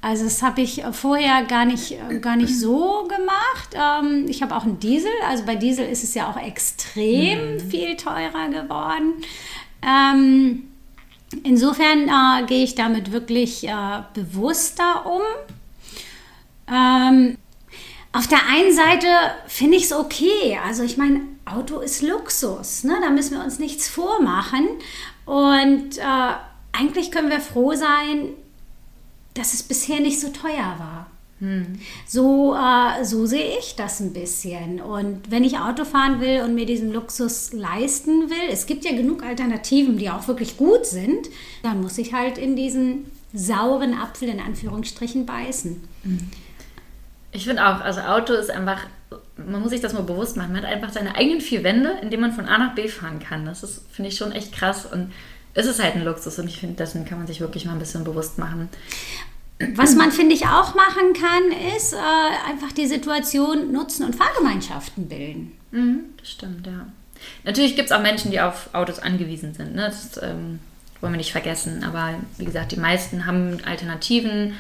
Also 0.00 0.24
das 0.24 0.42
habe 0.42 0.60
ich 0.60 0.82
vorher 0.92 1.44
gar 1.44 1.64
nicht, 1.64 1.96
gar 2.20 2.36
nicht 2.36 2.58
so 2.58 3.08
gemacht. 3.08 3.74
Ähm, 3.74 4.26
ich 4.28 4.42
habe 4.42 4.56
auch 4.56 4.64
einen 4.64 4.78
Diesel. 4.78 5.10
Also 5.28 5.44
bei 5.44 5.56
Diesel 5.56 5.86
ist 5.86 6.04
es 6.04 6.14
ja 6.14 6.30
auch 6.30 6.36
extrem 6.36 7.54
mhm. 7.54 7.60
viel 7.60 7.96
teurer 7.96 8.48
geworden. 8.48 9.14
Ähm, 9.82 10.68
insofern 11.42 12.08
äh, 12.08 12.46
gehe 12.46 12.64
ich 12.64 12.74
damit 12.74 13.12
wirklich 13.12 13.66
äh, 13.66 14.02
bewusster 14.14 15.06
um. 15.06 15.22
Ähm, 16.72 17.38
auf 18.12 18.26
der 18.26 18.46
einen 18.48 18.74
Seite 18.74 19.06
finde 19.46 19.76
ich 19.76 19.84
es 19.84 19.92
okay. 19.92 20.58
Also 20.64 20.82
ich 20.82 20.96
meine, 20.96 21.20
Auto 21.44 21.80
ist 21.80 22.02
Luxus. 22.02 22.84
Ne? 22.84 22.96
Da 23.00 23.10
müssen 23.10 23.36
wir 23.36 23.44
uns 23.44 23.58
nichts 23.58 23.88
vormachen. 23.88 24.68
Und 25.24 25.98
äh, 25.98 26.32
eigentlich 26.72 27.10
können 27.10 27.30
wir 27.30 27.40
froh 27.40 27.74
sein, 27.74 28.30
dass 29.34 29.54
es 29.54 29.62
bisher 29.62 30.00
nicht 30.00 30.20
so 30.20 30.28
teuer 30.28 30.76
war. 30.78 31.07
Hm. 31.40 31.78
So, 32.06 32.54
äh, 32.54 33.04
so 33.04 33.26
sehe 33.26 33.58
ich 33.58 33.76
das 33.76 34.00
ein 34.00 34.12
bisschen. 34.12 34.80
Und 34.80 35.30
wenn 35.30 35.44
ich 35.44 35.58
Auto 35.58 35.84
fahren 35.84 36.20
will 36.20 36.42
und 36.42 36.54
mir 36.54 36.66
diesen 36.66 36.92
Luxus 36.92 37.52
leisten 37.52 38.28
will, 38.28 38.50
es 38.50 38.66
gibt 38.66 38.84
ja 38.84 38.92
genug 38.92 39.22
Alternativen, 39.22 39.98
die 39.98 40.10
auch 40.10 40.26
wirklich 40.26 40.56
gut 40.56 40.84
sind, 40.84 41.28
dann 41.62 41.80
muss 41.80 41.98
ich 41.98 42.12
halt 42.12 42.38
in 42.38 42.56
diesen 42.56 43.10
sauren 43.32 43.94
Apfel 43.94 44.28
in 44.28 44.40
Anführungsstrichen 44.40 45.26
beißen. 45.26 45.80
Hm. 46.02 46.30
Ich 47.30 47.44
finde 47.44 47.66
auch, 47.66 47.80
also 47.82 48.00
Auto 48.00 48.32
ist 48.32 48.50
einfach, 48.50 48.86
man 49.36 49.60
muss 49.60 49.70
sich 49.70 49.80
das 49.80 49.92
mal 49.92 50.02
bewusst 50.02 50.36
machen. 50.36 50.52
Man 50.52 50.62
hat 50.62 50.72
einfach 50.72 50.92
seine 50.92 51.14
eigenen 51.14 51.40
vier 51.40 51.62
Wände, 51.62 51.92
in 52.02 52.10
denen 52.10 52.22
man 52.22 52.32
von 52.32 52.46
A 52.46 52.58
nach 52.58 52.74
B 52.74 52.88
fahren 52.88 53.20
kann. 53.20 53.44
Das 53.44 53.62
ist, 53.62 53.82
finde 53.92 54.08
ich, 54.08 54.16
schon 54.16 54.32
echt 54.32 54.52
krass. 54.52 54.86
Und 54.86 55.12
es 55.54 55.66
ist 55.66 55.82
halt 55.82 55.94
ein 55.94 56.04
Luxus 56.04 56.38
und 56.38 56.48
ich 56.48 56.58
finde, 56.58 56.76
dessen 56.76 57.04
kann 57.04 57.18
man 57.18 57.26
sich 57.26 57.40
wirklich 57.40 57.64
mal 57.64 57.72
ein 57.72 57.78
bisschen 57.78 58.02
bewusst 58.02 58.38
machen. 58.38 58.68
Was 59.74 59.96
man, 59.96 60.12
finde 60.12 60.34
ich, 60.34 60.46
auch 60.46 60.74
machen 60.74 61.14
kann, 61.14 61.76
ist 61.76 61.92
äh, 61.92 62.48
einfach 62.48 62.70
die 62.72 62.86
Situation 62.86 63.72
nutzen 63.72 64.04
und 64.04 64.14
Fahrgemeinschaften 64.14 65.08
bilden. 65.08 65.52
Mhm, 65.72 66.00
das 66.16 66.30
stimmt, 66.30 66.66
ja. 66.66 66.86
Natürlich 67.44 67.74
gibt 67.74 67.90
es 67.90 67.92
auch 67.92 68.00
Menschen, 68.00 68.30
die 68.30 68.40
auf 68.40 68.70
Autos 68.72 69.00
angewiesen 69.00 69.54
sind. 69.54 69.74
Ne? 69.74 69.82
Das 69.82 70.16
ähm, 70.22 70.60
wollen 71.00 71.12
wir 71.12 71.18
nicht 71.18 71.32
vergessen. 71.32 71.82
Aber 71.82 72.14
wie 72.36 72.44
gesagt, 72.44 72.72
die 72.72 72.78
meisten 72.78 73.26
haben 73.26 73.58
Alternativen, 73.64 74.54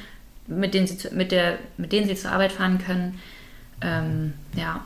mit 0.48 0.74
denen 0.74 0.88
sie, 0.88 0.98
zu, 0.98 1.14
mit 1.14 1.30
der, 1.30 1.58
mit 1.76 1.92
denen 1.92 2.08
sie 2.08 2.16
zur 2.16 2.32
Arbeit 2.32 2.52
fahren 2.52 2.78
können. 2.84 3.20
Ähm, 3.80 4.34
ja. 4.56 4.84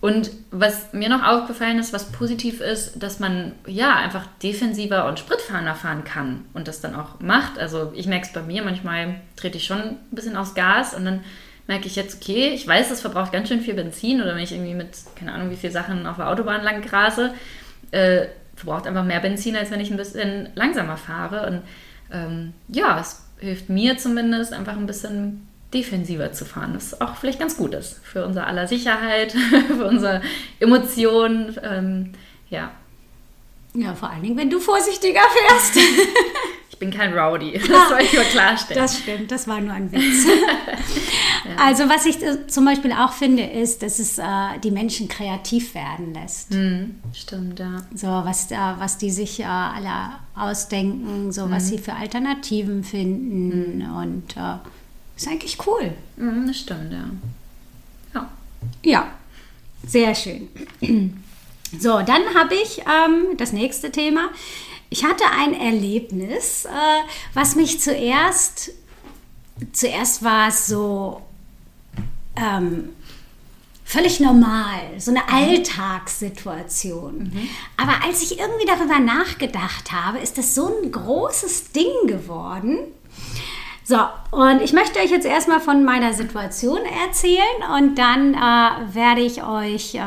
Und 0.00 0.30
was 0.52 0.92
mir 0.92 1.08
noch 1.08 1.24
aufgefallen 1.24 1.78
ist, 1.78 1.92
was 1.92 2.12
positiv 2.12 2.60
ist, 2.60 3.02
dass 3.02 3.18
man 3.18 3.52
ja 3.66 3.96
einfach 3.96 4.26
defensiver 4.42 5.08
und 5.08 5.18
spritfahrender 5.18 5.74
fahren 5.74 6.04
kann 6.04 6.44
und 6.54 6.68
das 6.68 6.80
dann 6.80 6.94
auch 6.94 7.18
macht. 7.18 7.58
Also 7.58 7.92
ich 7.96 8.06
merke 8.06 8.26
es 8.26 8.32
bei 8.32 8.42
mir, 8.42 8.62
manchmal 8.62 9.16
trete 9.34 9.58
ich 9.58 9.66
schon 9.66 9.80
ein 9.80 9.98
bisschen 10.12 10.36
aufs 10.36 10.54
Gas 10.54 10.94
und 10.94 11.04
dann 11.04 11.24
merke 11.66 11.86
ich 11.86 11.96
jetzt, 11.96 12.22
okay, 12.22 12.50
ich 12.54 12.66
weiß, 12.66 12.88
das 12.88 13.00
verbraucht 13.00 13.32
ganz 13.32 13.48
schön 13.48 13.60
viel 13.60 13.74
Benzin 13.74 14.22
oder 14.22 14.36
wenn 14.36 14.42
ich 14.42 14.52
irgendwie 14.52 14.74
mit, 14.74 14.90
keine 15.16 15.32
Ahnung, 15.32 15.50
wie 15.50 15.56
viele 15.56 15.72
Sachen 15.72 16.06
auf 16.06 16.16
der 16.16 16.28
Autobahn 16.28 16.62
lang 16.62 16.80
grase, 16.80 17.34
äh, 17.90 18.26
verbraucht 18.54 18.86
einfach 18.86 19.04
mehr 19.04 19.20
Benzin, 19.20 19.56
als 19.56 19.70
wenn 19.70 19.80
ich 19.80 19.90
ein 19.90 19.96
bisschen 19.96 20.48
langsamer 20.54 20.96
fahre. 20.96 21.46
Und 21.46 21.62
ähm, 22.12 22.54
ja, 22.68 23.00
es 23.00 23.24
hilft 23.38 23.68
mir 23.68 23.98
zumindest 23.98 24.52
einfach 24.52 24.76
ein 24.76 24.86
bisschen 24.86 25.48
defensiver 25.72 26.32
zu 26.32 26.44
fahren, 26.44 26.72
was 26.74 27.00
auch 27.00 27.16
vielleicht 27.16 27.38
ganz 27.38 27.56
gut 27.56 27.74
ist 27.74 28.00
für 28.02 28.24
unser 28.24 28.46
aller 28.46 28.66
Sicherheit, 28.66 29.32
für 29.66 29.86
unsere 29.86 30.22
Emotionen. 30.60 31.56
Ähm, 31.62 32.12
ja. 32.48 32.70
Ja, 33.74 33.94
vor 33.94 34.10
allen 34.10 34.22
Dingen, 34.22 34.36
wenn 34.36 34.50
du 34.50 34.58
vorsichtiger 34.60 35.20
fährst. 35.20 35.76
ich 36.70 36.78
bin 36.78 36.90
kein 36.90 37.12
Rowdy, 37.12 37.52
das 37.68 37.88
soll 37.90 38.00
ich 38.00 38.12
nur 38.14 38.24
klarstellen. 38.24 38.82
Das 38.82 38.98
stimmt, 38.98 39.30
das 39.30 39.46
war 39.46 39.60
nur 39.60 39.74
ein 39.74 39.92
Witz. 39.92 40.26
ja. 41.44 41.56
Also 41.62 41.86
was 41.90 42.06
ich 42.06 42.22
äh, 42.22 42.46
zum 42.46 42.64
Beispiel 42.64 42.92
auch 42.92 43.12
finde, 43.12 43.42
ist, 43.42 43.82
dass 43.82 43.98
es 43.98 44.18
äh, 44.18 44.24
die 44.64 44.70
Menschen 44.70 45.06
kreativ 45.08 45.74
werden 45.74 46.14
lässt. 46.14 46.50
Mm, 46.52 46.94
stimmt, 47.12 47.60
ja. 47.60 47.82
So, 47.94 48.06
was, 48.06 48.50
äh, 48.50 48.56
was 48.78 48.96
die 48.96 49.10
sich 49.10 49.40
äh, 49.40 49.44
alle 49.44 50.12
ausdenken, 50.34 51.30
so 51.30 51.44
mm. 51.44 51.50
was 51.50 51.68
sie 51.68 51.78
für 51.78 51.92
Alternativen 51.92 52.82
finden 52.84 53.78
mm. 53.80 53.96
und 53.96 54.36
äh, 54.38 54.56
ist 55.18 55.28
eigentlich 55.28 55.58
cool. 55.66 55.92
Mhm, 56.16 56.46
das 56.46 56.58
stimmt, 56.60 56.92
ja. 56.92 57.10
Ja. 58.14 58.30
Ja, 58.84 59.08
sehr 59.86 60.14
schön. 60.14 60.48
So, 61.78 62.00
dann 62.00 62.34
habe 62.34 62.54
ich 62.54 62.78
ähm, 62.78 63.36
das 63.36 63.52
nächste 63.52 63.92
Thema. 63.92 64.30
Ich 64.88 65.04
hatte 65.04 65.24
ein 65.38 65.52
Erlebnis, 65.52 66.64
äh, 66.64 66.68
was 67.34 67.56
mich 67.56 67.78
zuerst, 67.78 68.70
zuerst 69.74 70.24
war 70.24 70.48
es 70.48 70.66
so 70.66 71.20
ähm, 72.36 72.88
völlig 73.84 74.20
normal, 74.20 74.80
so 74.98 75.10
eine 75.10 75.20
mhm. 75.20 75.34
Alltagssituation. 75.34 77.18
Mhm. 77.18 77.48
Aber 77.76 78.02
als 78.02 78.22
ich 78.22 78.38
irgendwie 78.38 78.66
darüber 78.66 78.98
nachgedacht 78.98 79.92
habe, 79.92 80.18
ist 80.18 80.38
das 80.38 80.54
so 80.54 80.66
ein 80.66 80.90
großes 80.90 81.72
Ding 81.72 82.06
geworden, 82.06 82.78
so, 83.88 83.96
und 84.32 84.60
ich 84.60 84.74
möchte 84.74 84.98
euch 84.98 85.10
jetzt 85.10 85.24
erstmal 85.24 85.60
von 85.60 85.82
meiner 85.82 86.12
Situation 86.12 86.80
erzählen 87.06 87.40
und 87.74 87.96
dann 87.96 88.34
äh, 88.34 88.94
werde 88.94 89.22
ich 89.22 89.42
euch 89.42 89.94
äh, 89.94 90.00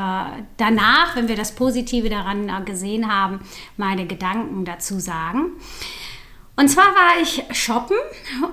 danach, 0.57 1.15
wenn 1.15 1.27
wir 1.27 1.35
das 1.35 1.55
Positive 1.55 2.07
daran 2.07 2.47
äh, 2.47 2.61
gesehen 2.63 3.11
haben, 3.11 3.39
meine 3.77 4.05
Gedanken 4.05 4.65
dazu 4.65 4.99
sagen. 4.99 5.53
Und 6.55 6.67
zwar 6.67 6.93
war 6.93 7.23
ich 7.23 7.43
shoppen 7.53 7.97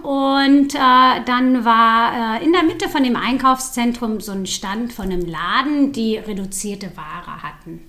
und 0.03 0.75
äh, 0.75 1.23
dann 1.27 1.63
war 1.63 2.39
äh, 2.41 2.45
in 2.47 2.55
der 2.55 2.63
Mitte 2.63 2.89
von 2.89 3.05
dem 3.05 3.17
Einkaufszentrum 3.17 4.21
so 4.21 4.33
ein 4.33 4.47
Stand 4.47 4.95
von 4.95 5.13
einem 5.13 5.27
Laden, 5.27 5.93
die 5.93 6.17
reduzierte 6.17 6.97
Ware 6.97 7.43
hatten. 7.43 7.83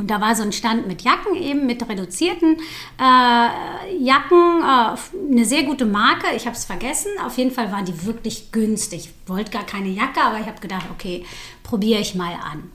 Und 0.00 0.10
da 0.10 0.18
war 0.18 0.34
so 0.34 0.42
ein 0.42 0.52
Stand 0.52 0.88
mit 0.88 1.02
Jacken 1.02 1.36
eben, 1.36 1.66
mit 1.66 1.86
reduzierten 1.86 2.56
äh, 2.98 3.98
Jacken, 3.98 4.62
äh, 4.62 5.30
eine 5.30 5.44
sehr 5.44 5.64
gute 5.64 5.84
Marke. 5.84 6.34
Ich 6.34 6.46
habe 6.46 6.56
es 6.56 6.64
vergessen. 6.64 7.10
Auf 7.22 7.36
jeden 7.36 7.50
Fall 7.50 7.70
waren 7.70 7.84
die 7.84 8.06
wirklich 8.06 8.50
günstig. 8.50 9.10
Ich 9.10 9.28
wollte 9.28 9.50
gar 9.50 9.66
keine 9.66 9.90
Jacke, 9.90 10.22
aber 10.22 10.40
ich 10.40 10.46
habe 10.46 10.58
gedacht, 10.58 10.86
okay, 10.90 11.26
probiere 11.62 12.00
ich 12.00 12.14
mal 12.14 12.32
an. 12.32 12.72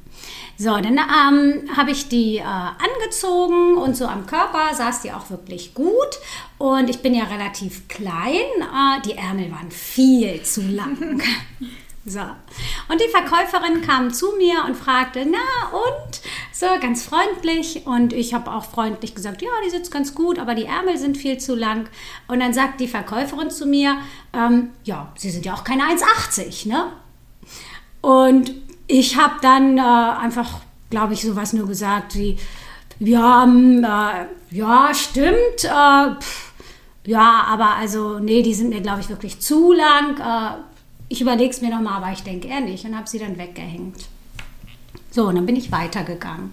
So, 0.56 0.70
dann 0.78 1.00
ähm, 1.00 1.76
habe 1.76 1.90
ich 1.90 2.10
die 2.10 2.38
äh, 2.38 2.44
angezogen 2.44 3.76
und 3.76 3.98
so 3.98 4.06
am 4.06 4.28
Körper 4.28 4.76
saß 4.76 5.02
die 5.02 5.12
auch 5.12 5.32
wirklich 5.32 5.74
gut. 5.74 6.20
Und 6.60 6.92
ich 6.92 7.00
bin 7.00 7.16
ja 7.16 7.24
relativ 7.24 7.88
klein. 7.88 8.36
Äh, 8.36 9.02
die 9.04 9.14
Ärmel 9.14 9.52
waren 9.52 9.72
viel 9.72 10.44
zu 10.44 10.62
lang. 10.62 11.24
So. 12.08 12.20
Und 12.20 13.02
die 13.02 13.10
Verkäuferin 13.10 13.82
kam 13.82 14.14
zu 14.14 14.34
mir 14.38 14.64
und 14.68 14.76
fragte, 14.76 15.26
na 15.26 15.76
und? 15.76 16.15
So 16.58 16.68
ganz 16.80 17.04
freundlich. 17.04 17.86
Und 17.86 18.14
ich 18.14 18.34
habe 18.34 18.50
auch 18.50 18.64
freundlich 18.64 19.14
gesagt, 19.14 19.42
ja, 19.42 19.50
die 19.66 19.70
sitzt 19.70 19.92
ganz 19.92 20.16
gut, 20.16 20.40
aber 20.40 20.56
die 20.56 20.64
Ärmel 20.64 20.98
sind 20.98 21.18
viel 21.18 21.38
zu 21.38 21.54
lang. 21.54 21.90
Und 22.30 22.40
dann 22.40 22.54
sagt 22.54 22.80
die 22.80 22.88
Verkäuferin 22.88 23.52
zu 23.52 23.66
mir, 23.66 23.98
ähm, 24.32 24.70
ja, 24.86 25.12
sie 25.18 25.32
sind 25.32 25.46
ja 25.46 25.54
auch 25.54 25.66
keine 25.66 25.84
1,80, 25.84 26.70
ne? 26.70 26.94
Und 28.00 28.54
ich 28.88 29.18
habe 29.18 29.36
dann 29.42 29.78
äh, 29.78 29.82
einfach, 29.82 30.62
glaube 30.90 31.14
ich, 31.14 31.24
sowas 31.24 31.52
nur 31.52 31.68
gesagt 31.68 32.16
wie, 32.16 32.38
ja, 33.00 33.44
ähm, 33.44 33.84
äh, 33.84 34.56
ja, 34.56 34.94
stimmt, 34.94 35.66
äh, 35.66 36.22
pff, 36.22 36.54
ja, 37.06 37.44
aber 37.50 37.76
also, 37.76 38.20
nee, 38.20 38.44
die 38.44 38.54
sind 38.54 38.70
mir, 38.70 38.80
glaube 38.80 39.02
ich, 39.02 39.10
wirklich 39.10 39.42
zu 39.42 39.74
lang 39.74 40.18
äh, 40.20 40.62
ich 41.08 41.22
überlege 41.22 41.52
es 41.52 41.62
mir 41.62 41.70
nochmal, 41.70 42.02
aber 42.02 42.12
ich 42.12 42.24
denke 42.24 42.48
eher 42.48 42.62
nicht 42.62 42.86
und 42.86 42.96
habe 42.96 43.08
sie 43.08 43.20
dann 43.20 43.38
weggehängt. 43.38 44.08
So, 45.16 45.30
und 45.30 45.36
dann 45.36 45.46
bin 45.46 45.56
ich 45.56 45.72
weitergegangen. 45.72 46.52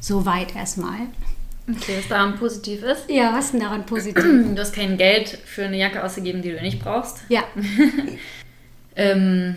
So 0.00 0.24
weit 0.24 0.54
erstmal. 0.54 1.08
Okay, 1.68 1.98
was 1.98 2.06
daran 2.06 2.38
positiv 2.38 2.84
ist? 2.84 3.10
Ja, 3.10 3.34
was 3.34 3.50
denn 3.50 3.58
daran 3.58 3.84
positiv? 3.84 4.22
Du 4.54 4.60
hast 4.60 4.76
kein 4.76 4.96
Geld 4.96 5.30
für 5.44 5.64
eine 5.64 5.76
Jacke 5.76 6.04
ausgegeben, 6.04 6.40
die 6.40 6.52
du 6.52 6.62
nicht 6.62 6.78
brauchst. 6.78 7.18
Ja. 7.28 7.42
ähm, 8.94 9.56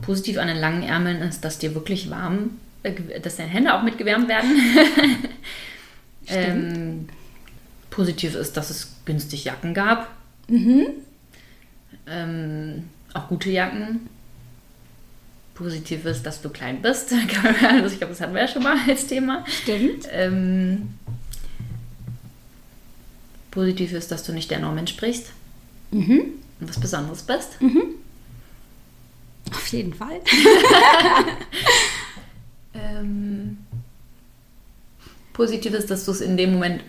positiv 0.00 0.38
an 0.38 0.46
den 0.46 0.58
langen 0.58 0.84
Ärmeln 0.84 1.22
ist, 1.22 1.44
dass 1.44 1.58
dir 1.58 1.74
wirklich 1.74 2.08
warm, 2.08 2.52
äh, 2.84 2.92
dass 3.20 3.34
deine 3.34 3.50
Hände 3.50 3.74
auch 3.74 3.82
mitgewärmt 3.82 4.28
werden. 4.28 4.56
ähm, 6.28 7.08
positiv 7.90 8.36
ist, 8.36 8.56
dass 8.56 8.70
es 8.70 8.94
günstig 9.04 9.44
Jacken 9.44 9.74
gab. 9.74 10.08
Mhm. 10.46 10.86
Ähm, 12.06 12.84
auch 13.12 13.26
gute 13.26 13.50
Jacken. 13.50 14.08
Positiv 15.56 16.04
ist, 16.04 16.24
dass 16.24 16.42
du 16.42 16.50
klein 16.50 16.82
bist. 16.82 17.12
Also 17.62 17.92
ich 17.92 17.98
glaube, 17.98 18.12
das 18.12 18.20
hatten 18.20 18.34
wir 18.34 18.42
ja 18.42 18.48
schon 18.48 18.62
mal 18.62 18.76
als 18.86 19.06
Thema. 19.06 19.44
Stimmt. 19.48 20.06
Ähm, 20.12 20.90
positiv 23.50 23.92
ist, 23.92 24.12
dass 24.12 24.22
du 24.22 24.32
nicht 24.32 24.50
der 24.50 24.60
Norm 24.60 24.78
entsprichst. 24.78 25.32
Mhm. 25.90 26.34
Und 26.60 26.68
was 26.68 26.78
Besonderes 26.78 27.22
bist. 27.22 27.60
Mhm. 27.60 27.82
Auf 29.50 29.66
jeden 29.68 29.94
Fall. 29.94 30.20
ähm, 32.74 33.58
positiv 35.32 35.72
ist, 35.72 35.90
dass 35.90 36.04
du 36.04 36.12
es 36.12 36.20
in 36.20 36.36
dem 36.36 36.52
Moment 36.52 36.82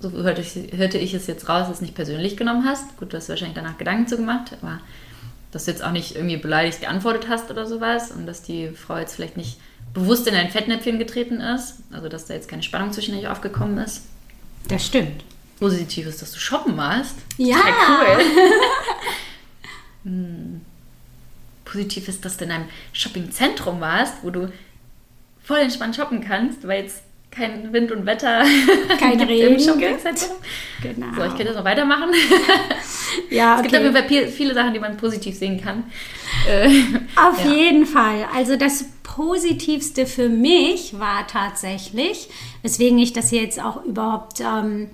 so 0.00 0.12
hörte 0.12 0.42
ich, 0.42 0.76
hörte 0.76 0.98
ich 0.98 1.14
es 1.14 1.26
jetzt 1.26 1.48
raus, 1.48 1.68
es 1.72 1.80
nicht 1.80 1.94
persönlich 1.94 2.36
genommen 2.36 2.64
hast. 2.64 2.96
Gut, 2.98 3.12
du 3.12 3.16
hast 3.16 3.28
wahrscheinlich 3.28 3.56
danach 3.56 3.78
Gedanken 3.78 4.06
zu 4.06 4.16
gemacht, 4.16 4.56
aber 4.60 4.80
dass 5.50 5.64
du 5.64 5.70
jetzt 5.70 5.82
auch 5.82 5.92
nicht 5.92 6.14
irgendwie 6.14 6.36
beleidigt 6.36 6.80
geantwortet 6.80 7.28
hast 7.28 7.50
oder 7.50 7.66
sowas 7.66 8.10
und 8.10 8.26
dass 8.26 8.42
die 8.42 8.68
Frau 8.68 8.98
jetzt 8.98 9.14
vielleicht 9.14 9.36
nicht 9.36 9.58
bewusst 9.94 10.26
in 10.26 10.34
ein 10.34 10.50
Fettnäpfchen 10.50 10.98
getreten 10.98 11.40
ist, 11.40 11.78
also 11.90 12.08
dass 12.08 12.26
da 12.26 12.34
jetzt 12.34 12.48
keine 12.48 12.62
Spannung 12.62 12.92
zwischen 12.92 13.16
euch 13.16 13.28
aufgekommen 13.28 13.78
ist. 13.78 14.02
Das 14.68 14.84
stimmt. 14.84 15.24
Positiv 15.58 16.06
ist, 16.06 16.22
dass 16.22 16.32
du 16.32 16.38
shoppen 16.38 16.76
warst. 16.76 17.16
Ja. 17.36 17.56
Total 17.56 18.16
cool. 18.16 18.24
hm. 20.04 20.60
Positiv 21.64 22.08
ist, 22.08 22.24
dass 22.24 22.36
du 22.36 22.44
in 22.44 22.52
einem 22.52 22.68
Shoppingzentrum 22.92 23.80
warst, 23.80 24.14
wo 24.22 24.30
du 24.30 24.52
voll 25.42 25.58
entspannt 25.58 25.96
shoppen 25.96 26.20
kannst, 26.20 26.66
weil 26.66 26.84
jetzt 26.84 27.02
kein 27.30 27.72
Wind 27.72 27.92
und 27.92 28.06
Wetter, 28.06 28.42
kein 28.98 29.20
Regen. 29.28 29.54
Im 29.54 29.60
Genau. 30.82 31.06
So, 31.14 31.22
ich 31.22 31.28
könnte 31.28 31.44
jetzt 31.44 31.56
noch 31.56 31.64
weitermachen. 31.64 32.10
ja, 33.30 33.56
es 33.56 33.62
gibt 33.62 33.76
auf 33.76 33.82
jeden 33.82 33.94
Fall 33.94 34.28
viele 34.28 34.54
Sachen, 34.54 34.72
die 34.72 34.80
man 34.80 34.96
positiv 34.96 35.36
sehen 35.36 35.60
kann. 35.60 35.84
Äh, 36.48 36.68
auf 37.16 37.44
ja. 37.44 37.52
jeden 37.52 37.86
Fall. 37.86 38.26
Also 38.34 38.56
das 38.56 38.84
Positivste 39.02 40.06
für 40.06 40.28
mich 40.28 40.98
war 40.98 41.26
tatsächlich, 41.26 42.28
weswegen 42.62 42.98
ich 42.98 43.12
das 43.12 43.30
jetzt 43.30 43.62
auch 43.62 43.84
überhaupt 43.84 44.40
ähm, 44.40 44.90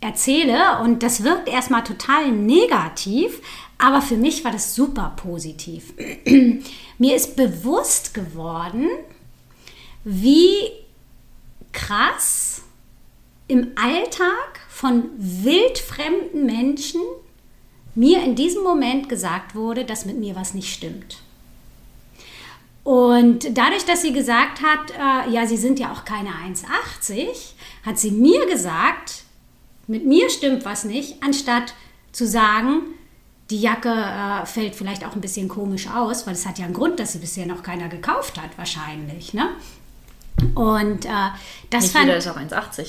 erzähle, 0.00 0.80
und 0.82 1.02
das 1.02 1.24
wirkt 1.24 1.48
erstmal 1.48 1.84
total 1.84 2.30
negativ, 2.30 3.40
aber 3.78 4.02
für 4.02 4.16
mich 4.16 4.44
war 4.44 4.52
das 4.52 4.74
super 4.74 5.14
positiv. 5.16 5.94
Mir 6.98 7.16
ist 7.16 7.36
bewusst 7.36 8.14
geworden, 8.14 8.88
wie 10.04 10.81
krass 11.72 12.62
im 13.48 13.72
Alltag 13.76 14.60
von 14.68 15.10
wildfremden 15.16 16.46
Menschen 16.46 17.00
mir 17.94 18.22
in 18.22 18.34
diesem 18.34 18.62
Moment 18.62 19.08
gesagt 19.08 19.54
wurde, 19.54 19.84
dass 19.84 20.06
mit 20.06 20.18
mir 20.18 20.34
was 20.34 20.54
nicht 20.54 20.72
stimmt. 20.72 21.18
Und 22.84 23.56
dadurch, 23.56 23.84
dass 23.84 24.02
sie 24.02 24.12
gesagt 24.12 24.60
hat, 24.62 24.90
äh, 24.90 25.30
ja, 25.30 25.46
sie 25.46 25.56
sind 25.56 25.78
ja 25.78 25.92
auch 25.92 26.04
keine 26.04 26.30
1,80, 26.30 27.28
hat 27.86 27.98
sie 27.98 28.10
mir 28.10 28.46
gesagt, 28.46 29.24
mit 29.86 30.04
mir 30.04 30.30
stimmt 30.30 30.64
was 30.64 30.84
nicht, 30.84 31.22
anstatt 31.22 31.74
zu 32.10 32.26
sagen, 32.26 32.82
die 33.50 33.60
Jacke 33.60 33.90
äh, 33.90 34.46
fällt 34.46 34.74
vielleicht 34.74 35.04
auch 35.04 35.14
ein 35.14 35.20
bisschen 35.20 35.48
komisch 35.48 35.88
aus, 35.88 36.26
weil 36.26 36.34
es 36.34 36.46
hat 36.46 36.58
ja 36.58 36.64
einen 36.64 36.74
Grund, 36.74 36.98
dass 36.98 37.12
sie 37.12 37.18
bisher 37.18 37.46
noch 37.46 37.62
keiner 37.62 37.88
gekauft 37.88 38.40
hat, 38.40 38.56
wahrscheinlich. 38.56 39.34
Ne? 39.34 39.50
Und 40.54 41.06
äh, 41.06 41.08
das 41.70 41.84
nicht 41.84 41.92
fand 41.92 42.06
jeder 42.06 42.18
ist 42.18 42.28
auch 42.28 42.36
1,80. 42.36 42.86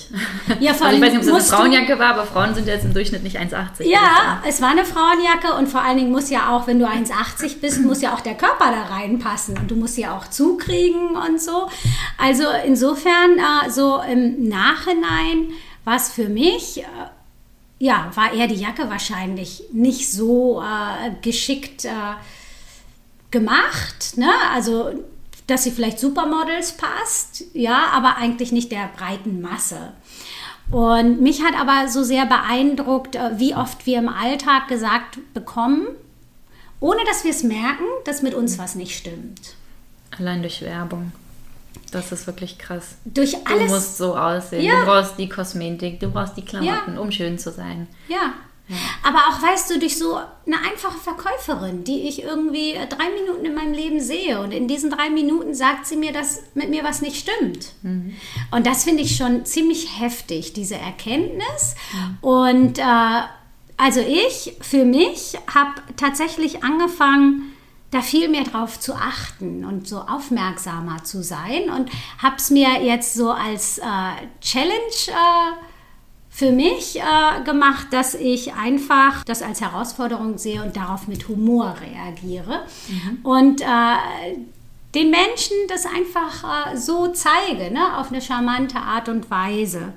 Ja, 0.60 0.74
vor 0.76 0.88
allem 0.88 1.02
also 1.02 1.16
ich 1.18 1.20
weiß 1.20 1.26
nicht, 1.26 1.34
ob 1.34 1.40
es 1.40 1.52
eine 1.52 1.62
Frauenjacke 1.62 2.00
war, 2.00 2.14
aber 2.16 2.26
Frauen 2.26 2.54
sind 2.54 2.68
jetzt 2.68 2.84
im 2.84 2.94
Durchschnitt 2.94 3.24
nicht 3.24 3.40
1,80. 3.40 3.84
Ja, 3.84 4.42
es 4.48 4.62
war 4.62 4.72
eine 4.72 4.84
Frauenjacke 4.84 5.54
und 5.58 5.68
vor 5.68 5.82
allen 5.82 5.98
Dingen 5.98 6.12
muss 6.12 6.30
ja 6.30 6.56
auch, 6.56 6.68
wenn 6.68 6.80
du 6.80 6.86
1,80 6.86 7.62
bist, 7.62 7.82
muss 7.82 8.02
ja 8.02 8.14
auch 8.14 8.22
der 8.22 8.36
Körper 8.36 8.72
da 8.72 8.94
reinpassen 8.94 9.58
und 9.58 9.72
du 9.72 9.76
musst 9.76 9.96
sie 9.96 10.08
auch 10.08 10.28
zukriegen 10.28 11.16
und 11.16 11.42
so. 11.42 11.70
Also 12.18 12.44
insofern, 12.66 13.38
äh, 13.38 13.70
so 13.70 14.02
im 14.02 14.50
Nachhinein 14.50 15.54
war 15.86 15.96
es 15.96 16.12
für 16.12 16.28
mich, 16.28 16.80
äh, 16.80 16.86
ja, 17.80 18.12
war 18.16 18.34
eher 18.34 18.48
die 18.48 18.56
Jacke 18.56 18.90
wahrscheinlich 18.90 19.64
nicht 19.72 20.12
so 20.12 20.62
äh, 20.62 21.12
geschickt 21.22 21.86
äh, 21.86 21.90
gemacht. 23.32 24.18
Ne? 24.18 24.30
Also, 24.54 24.92
dass 25.48 25.64
sie 25.64 25.72
vielleicht 25.72 26.00
Supermodels 26.00 26.74
passt, 26.74 27.44
ja, 27.54 27.88
aber 27.92 28.18
eigentlich 28.18 28.52
nicht 28.52 28.72
der 28.72 28.90
breiten 28.96 29.42
Masse. 29.42 29.94
Und 30.72 31.22
mich 31.22 31.44
hat 31.44 31.60
aber 31.60 31.90
so 31.90 32.04
sehr 32.04 32.26
beeindruckt, 32.26 33.16
äh, 33.16 33.32
wie 33.38 33.54
oft 33.56 33.86
wir 33.86 34.00
im 34.00 34.10
Alltag 34.10 34.68
gesagt 34.68 35.20
bekommen, 35.34 35.88
ohne 36.80 37.04
dass 37.06 37.24
wir 37.24 37.32
es 37.32 37.44
merken, 37.44 37.86
dass 38.06 38.22
mit 38.22 38.34
uns 38.34 38.58
was 38.58 38.76
nicht 38.76 38.98
stimmt. 38.98 39.56
Allein 40.18 40.42
durch 40.42 40.62
Werbung. 40.62 41.12
Das 41.92 42.12
ist 42.12 42.28
wirklich 42.28 42.58
krass. 42.58 42.96
Durch 43.06 43.36
alles. 43.48 43.68
Du 43.68 43.74
musst 43.74 43.98
so 43.98 44.18
aussehen. 44.18 44.64
Ja. 44.64 44.80
Du 44.80 44.86
brauchst 44.86 45.18
die 45.18 45.30
Kosmetik, 45.30 46.00
du 46.00 46.10
brauchst 46.10 46.38
die 46.38 46.46
Klamotten, 46.46 46.98
um 46.98 47.12
schön 47.12 47.38
zu 47.38 47.52
sein. 47.52 47.88
Ja. 48.08 48.34
Aber 49.04 49.20
auch, 49.28 49.42
weißt 49.42 49.70
du, 49.70 49.80
durch 49.80 49.98
so 49.98 50.16
eine 50.16 50.58
einfache 50.58 50.98
Verkäuferin, 50.98 51.84
die 51.84 52.08
ich 52.08 52.24
irgendwie 52.24 52.72
äh, 52.72 52.88
drei 52.88 53.10
Minuten 53.10 53.46
in 53.46 53.54
meinem 53.54 53.74
Leben 53.74 54.00
sehe 54.00 54.40
und 54.40 54.52
in 54.52 54.68
diesen 54.68 54.90
drei 54.90 55.10
Minuten 55.10 55.54
sagt 55.54 55.86
sie 55.86 55.98
mir, 55.98 56.14
dass 56.14 56.44
mit 56.54 56.70
mir 56.70 56.84
was 56.84 57.02
nicht 57.02 57.18
stimmt. 57.18 57.74
Und 58.52 58.66
das 58.66 58.86
finde 58.86 59.04
ich 59.04 59.18
schon 59.18 59.46
ziemlich 59.46 60.00
heftig, 60.00 60.54
diese 60.54 60.76
Erkenntnis. 60.76 61.76
Und 62.22 62.80
äh, 62.80 63.22
also 63.78 64.00
ich, 64.00 64.56
für 64.62 64.86
mich, 64.86 65.38
habe 65.54 65.82
tatsächlich 65.98 66.64
angefangen, 66.64 67.54
da 67.92 68.02
viel 68.02 68.28
mehr 68.28 68.44
drauf 68.44 68.80
zu 68.80 68.96
achten 68.96 69.66
und 69.66 69.88
so 69.88 70.00
aufmerksamer 70.00 71.04
zu 71.04 71.22
sein 71.22 71.70
und 71.70 71.92
habe 72.18 72.38
es 72.38 72.50
mir 72.50 72.82
jetzt 72.82 73.14
so 73.14 73.32
als 73.32 73.78
äh, 73.78 73.84
Challenge 74.42 74.72
äh, 75.08 75.52
für 76.34 76.52
mich 76.52 77.00
äh, 77.00 77.44
gemacht, 77.44 77.88
dass 77.92 78.16
ich 78.16 78.54
einfach 78.56 79.24
das 79.24 79.44
als 79.44 79.62
Herausforderung 79.62 80.40
sehe 80.40 80.64
und 80.64 80.76
darauf 80.76 81.08
mit 81.08 81.28
Humor 81.28 81.76
reagiere 81.80 82.64
und 83.22 83.62
äh, 83.62 84.36
den 84.96 85.12
Menschen 85.12 85.56
das 85.70 85.86
einfach 85.86 86.72
äh, 86.72 86.78
so 86.78 87.08
zeige, 87.10 87.72
ne, 87.72 87.98
auf 87.98 88.12
eine 88.12 88.22
charmante 88.22 88.78
Art 88.78 89.10
und 89.10 89.30
Weise. 89.30 89.94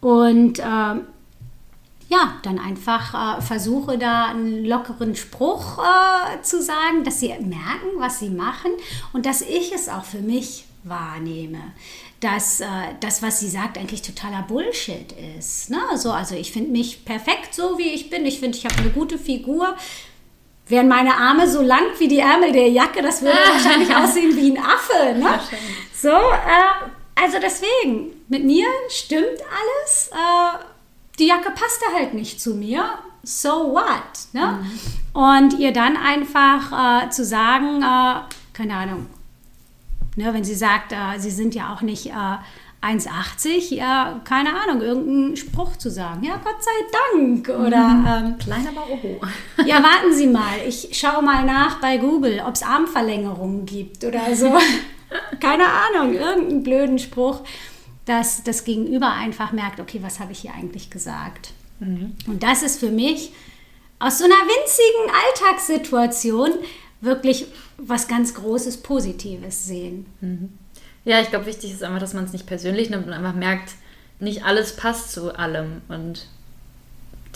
Und 0.00 0.58
ähm, 0.58 1.02
ja, 2.08 2.36
dann 2.42 2.58
einfach 2.58 3.38
äh, 3.38 3.42
versuche 3.42 3.98
da 3.98 4.26
einen 4.26 4.64
lockeren 4.64 5.14
Spruch 5.16 5.78
äh, 5.78 6.42
zu 6.42 6.62
sagen, 6.62 7.04
dass 7.04 7.20
sie 7.20 7.28
merken, 7.28 7.98
was 7.98 8.20
sie 8.20 8.30
machen 8.30 8.70
und 9.12 9.26
dass 9.26 9.42
ich 9.42 9.72
es 9.74 9.88
auch 9.88 10.04
für 10.04 10.20
mich 10.20 10.64
wahrnehme. 10.84 11.60
Dass 12.20 12.60
äh, 12.60 12.66
das, 13.00 13.22
was 13.22 13.38
sie 13.38 13.48
sagt, 13.48 13.78
eigentlich 13.78 14.02
totaler 14.02 14.42
Bullshit 14.42 15.14
ist. 15.38 15.70
Ne? 15.70 15.78
So, 15.94 16.10
also 16.10 16.34
ich 16.34 16.50
finde 16.52 16.70
mich 16.70 17.04
perfekt 17.04 17.54
so, 17.54 17.78
wie 17.78 17.90
ich 17.90 18.10
bin. 18.10 18.26
Ich 18.26 18.40
finde, 18.40 18.58
ich 18.58 18.64
habe 18.64 18.76
eine 18.78 18.90
gute 18.90 19.18
Figur. 19.18 19.76
Wären 20.66 20.88
meine 20.88 21.14
Arme 21.14 21.48
so 21.48 21.62
lang 21.62 21.84
wie 21.98 22.08
die 22.08 22.18
Ärmel 22.18 22.52
der 22.52 22.68
Jacke, 22.68 23.02
das 23.02 23.22
würde 23.22 23.38
wahrscheinlich 23.52 23.94
aussehen 23.94 24.36
wie 24.36 24.50
ein 24.50 24.58
Affe. 24.58 25.18
Ne? 25.18 25.40
So, 25.94 26.08
äh, 26.08 26.88
also 27.14 27.38
deswegen, 27.40 28.10
mit 28.28 28.44
mir 28.44 28.66
stimmt 28.88 29.24
alles. 29.24 30.10
Äh, 30.12 30.58
die 31.18 31.26
Jacke 31.26 31.50
passte 31.50 31.86
halt 31.94 32.14
nicht 32.14 32.40
zu 32.40 32.54
mir. 32.54 32.84
So 33.22 33.72
what? 33.72 34.32
Ne? 34.32 34.64
Und 35.12 35.58
ihr 35.58 35.72
dann 35.72 35.96
einfach 35.96 37.06
äh, 37.06 37.10
zu 37.10 37.24
sagen, 37.24 37.82
äh, 37.82 38.20
keine 38.52 38.74
Ahnung, 38.74 39.06
ne, 40.18 40.34
wenn 40.34 40.44
sie 40.44 40.54
sagt, 40.54 40.92
äh, 40.92 41.18
sie 41.18 41.30
sind 41.30 41.54
ja 41.54 41.72
auch 41.72 41.80
nicht 41.80 42.06
äh, 42.06 42.12
1,80, 42.82 43.74
ja, 43.74 44.20
keine 44.24 44.50
Ahnung, 44.50 44.82
irgendeinen 44.82 45.36
Spruch 45.36 45.76
zu 45.76 45.90
sagen. 45.90 46.22
Ja, 46.22 46.36
Gott 46.36 46.62
sei 46.62 46.70
Dank. 47.12 47.48
Oder 47.48 48.22
ähm, 48.26 48.38
Klein, 48.38 48.68
aber 48.68 48.88
oho. 48.88 49.20
ja, 49.64 49.82
warten 49.82 50.12
Sie 50.12 50.26
mal, 50.26 50.58
ich 50.66 50.90
schaue 50.92 51.22
mal 51.22 51.44
nach 51.44 51.80
bei 51.80 51.96
Google, 51.96 52.42
ob 52.46 52.54
es 52.54 52.62
Armverlängerungen 52.62 53.66
gibt 53.66 54.04
oder 54.04 54.34
so. 54.34 54.56
Keine 55.40 55.64
Ahnung, 55.64 56.14
irgendeinen 56.14 56.62
blöden 56.62 56.98
Spruch, 56.98 57.42
dass 58.04 58.44
das 58.44 58.64
Gegenüber 58.64 59.10
einfach 59.10 59.52
merkt, 59.52 59.80
okay, 59.80 60.00
was 60.02 60.20
habe 60.20 60.32
ich 60.32 60.40
hier 60.40 60.52
eigentlich 60.54 60.90
gesagt? 60.90 61.52
Und 61.80 62.42
das 62.42 62.62
ist 62.62 62.80
für 62.80 62.90
mich 62.90 63.32
aus 63.98 64.18
so 64.18 64.24
einer 64.24 64.34
winzigen 64.34 65.14
Alltagssituation 65.24 66.50
wirklich 67.00 67.46
was 67.78 68.08
ganz 68.08 68.34
Großes, 68.34 68.78
Positives 68.78 69.66
sehen. 69.66 70.06
Ja, 71.04 71.20
ich 71.20 71.30
glaube, 71.30 71.46
wichtig 71.46 71.72
ist 71.72 71.82
einfach, 71.82 72.00
dass 72.00 72.12
man 72.12 72.24
es 72.24 72.32
nicht 72.32 72.46
persönlich 72.46 72.90
nimmt 72.90 73.06
und 73.06 73.12
einfach 73.12 73.34
merkt, 73.34 73.74
nicht 74.20 74.44
alles 74.44 74.76
passt 74.76 75.12
zu 75.12 75.38
allem. 75.38 75.80
Und 75.88 76.26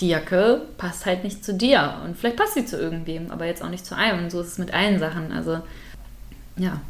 die 0.01 0.09
Jacke 0.09 0.67
passt 0.79 1.07
halt 1.07 1.25
nicht 1.25 1.45
zu 1.45 1.55
dir. 1.55 2.01
Und 2.05 2.17
vielleicht 2.17 2.37
passt 2.37 2.55
sie 2.55 2.67
zu 2.67 2.77
irgendwem, 2.77 3.31
aber 3.31 3.47
jetzt 3.47 3.63
auch 3.63 3.71
nicht 3.71 3.87
zu 3.87 3.97
einem. 3.97 4.25
Und 4.25 4.31
so 4.31 4.41
ist 4.41 4.49
es 4.49 4.59
mit 4.59 4.75
allen 4.75 4.99
Sachen. 4.99 5.33
Also, 5.33 5.61
ja, 6.57 6.81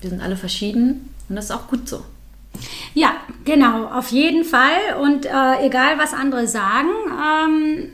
wir 0.00 0.10
sind 0.10 0.22
alle 0.22 0.36
verschieden 0.36 1.10
und 1.28 1.36
das 1.36 1.46
ist 1.46 1.50
auch 1.50 1.68
gut 1.68 1.88
so. 1.88 2.04
Ja, 2.94 3.16
genau, 3.44 3.86
auf 3.86 4.10
jeden 4.10 4.44
Fall. 4.44 4.96
Und 5.00 5.26
äh, 5.26 5.66
egal, 5.66 5.98
was 5.98 6.12
andere 6.12 6.46
sagen, 6.46 6.88
ähm, 7.10 7.92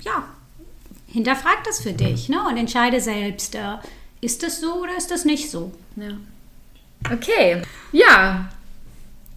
ja, 0.00 0.24
hinterfrag 1.06 1.62
das 1.64 1.80
für 1.80 1.92
dich 1.92 2.28
ne? 2.28 2.38
und 2.48 2.56
entscheide 2.56 3.00
selbst, 3.00 3.54
äh, 3.54 3.76
ist 4.22 4.42
das 4.42 4.60
so 4.60 4.76
oder 4.76 4.96
ist 4.96 5.10
das 5.10 5.26
nicht 5.26 5.50
so? 5.50 5.72
Ja. 5.96 6.12
Okay. 7.12 7.60
Ja. 7.90 8.48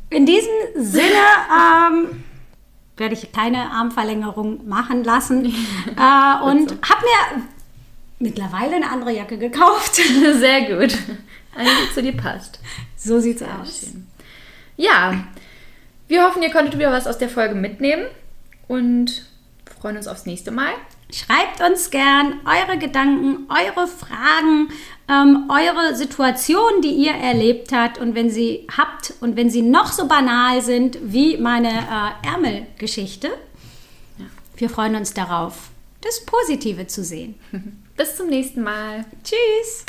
In 0.09 0.25
diesem 0.25 0.53
Sinne 0.75 1.03
ähm, 1.51 2.23
werde 2.95 3.15
ich 3.15 3.31
keine 3.33 3.71
Armverlängerung 3.71 4.65
machen 4.67 5.03
lassen 5.03 5.45
äh, 5.45 6.43
und 6.43 6.69
so. 6.69 6.75
habe 6.87 7.01
mir 7.01 7.43
mittlerweile 8.19 8.75
eine 8.77 8.89
andere 8.89 9.11
Jacke 9.11 9.37
gekauft. 9.37 9.95
Sehr 10.33 10.61
gut. 10.61 10.97
Eine, 11.55 11.69
die 11.69 11.93
zu 11.93 12.01
dir 12.01 12.15
passt. 12.15 12.59
so 12.95 13.19
sieht's 13.19 13.39
Sehr 13.39 13.59
aus. 13.59 13.79
schön. 13.79 14.07
Ja, 14.77 15.25
wir 16.07 16.23
hoffen, 16.23 16.43
ihr 16.43 16.51
konntet 16.51 16.75
wieder 16.77 16.91
was 16.91 17.07
aus 17.07 17.17
der 17.17 17.29
Folge 17.29 17.55
mitnehmen 17.55 18.05
und 18.67 19.25
freuen 19.79 19.97
uns 19.97 20.07
aufs 20.07 20.25
nächste 20.25 20.51
Mal. 20.51 20.73
Schreibt 21.15 21.61
uns 21.61 21.91
gern 21.91 22.41
eure 22.43 22.77
Gedanken, 22.77 23.47
eure 23.49 23.87
Fragen, 23.87 24.67
ähm, 25.07 25.49
eure 25.49 25.95
Situationen, 25.95 26.81
die 26.81 26.89
ihr 26.89 27.13
erlebt 27.13 27.71
habt 27.71 27.97
und 27.99 28.15
wenn 28.15 28.29
sie 28.29 28.67
habt 28.75 29.13
und 29.21 29.37
wenn 29.37 29.49
sie 29.49 29.61
noch 29.61 29.93
so 29.93 30.09
banal 30.09 30.61
sind 30.61 30.97
wie 31.01 31.37
meine 31.37 31.69
äh, 31.69 32.27
Ärmelgeschichte. 32.27 33.29
Wir 34.57 34.69
freuen 34.69 34.95
uns 34.97 35.13
darauf, 35.13 35.69
das 36.01 36.25
Positive 36.25 36.85
zu 36.87 37.01
sehen. 37.01 37.35
Bis 37.95 38.17
zum 38.17 38.27
nächsten 38.27 38.61
Mal. 38.61 39.05
Tschüss! 39.23 39.85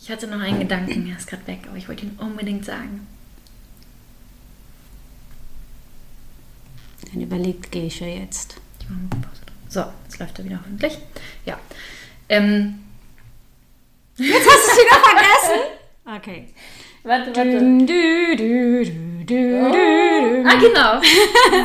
Ich 0.00 0.08
hatte 0.08 0.28
noch 0.28 0.38
einen 0.38 0.60
Gedanken, 0.60 1.08
er 1.10 1.18
ist 1.18 1.26
gerade 1.26 1.48
weg, 1.48 1.62
aber 1.66 1.78
ich 1.78 1.88
wollte 1.88 2.06
ihn 2.06 2.16
unbedingt 2.20 2.64
sagen. 2.64 3.08
Dann 7.12 7.22
überlegt 7.22 7.70
Gesche 7.72 8.06
jetzt. 8.06 8.56
Ich 8.80 8.88
mache 8.88 9.00
mal 9.00 9.28
Pause. 9.28 9.40
So, 9.68 9.84
jetzt 10.04 10.18
läuft 10.18 10.38
er 10.38 10.44
wieder 10.44 10.58
hoffentlich. 10.58 10.98
Ja. 11.46 11.58
Ähm, 12.28 12.80
Jetzt 14.16 14.46
hast 14.46 14.66
du 14.66 14.72
es 14.72 14.78
wieder 14.78 15.00
vergessen? 15.00 15.60
Okay. 16.04 16.48
warte, 17.02 17.34
warte. 17.34 17.58
Dü, 17.58 17.86
dü, 17.86 18.36
dü, 18.36 18.84
dü, 18.84 19.24
dü, 19.24 19.72
dü. 19.72 20.44
Ah, 20.46 20.58
genau. 20.60 21.00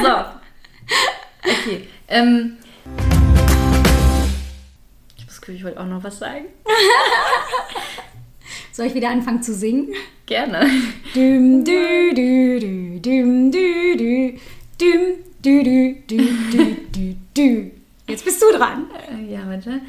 So. 0.02 0.14
Okay. 1.52 1.88
Ähm, 2.08 2.58
ich 5.18 5.24
habe 5.24 5.28
das 5.28 5.42
Gefühl, 5.42 5.56
ich 5.56 5.64
wollte 5.64 5.80
auch 5.82 5.86
noch 5.86 6.04
was 6.04 6.20
sagen. 6.20 6.46
Soll 8.72 8.86
ich 8.88 8.94
wieder 8.94 9.10
anfangen 9.10 9.44
zu 9.44 9.54
singen? 9.54 9.94
Gerne. 10.26 10.70
Düm, 11.14 11.66
dü, 11.66 12.14
dü, 12.16 12.60
dü, 12.62 13.00
düm, 13.02 13.52
dü, 13.52 13.98
dü, 13.98 14.40
düm, 14.82 15.02
dü, 15.44 15.64
dü, 15.66 15.96
dü, 16.10 16.18
dü, 16.52 16.94
dü, 16.94 17.16
dü. 17.38 17.72
Jetzt 18.08 18.26
bist 18.26 18.42
du 18.42 18.58
dran. 18.58 18.88
Äh, 19.10 19.34
Ja, 19.34 19.42
warte. 19.48 19.82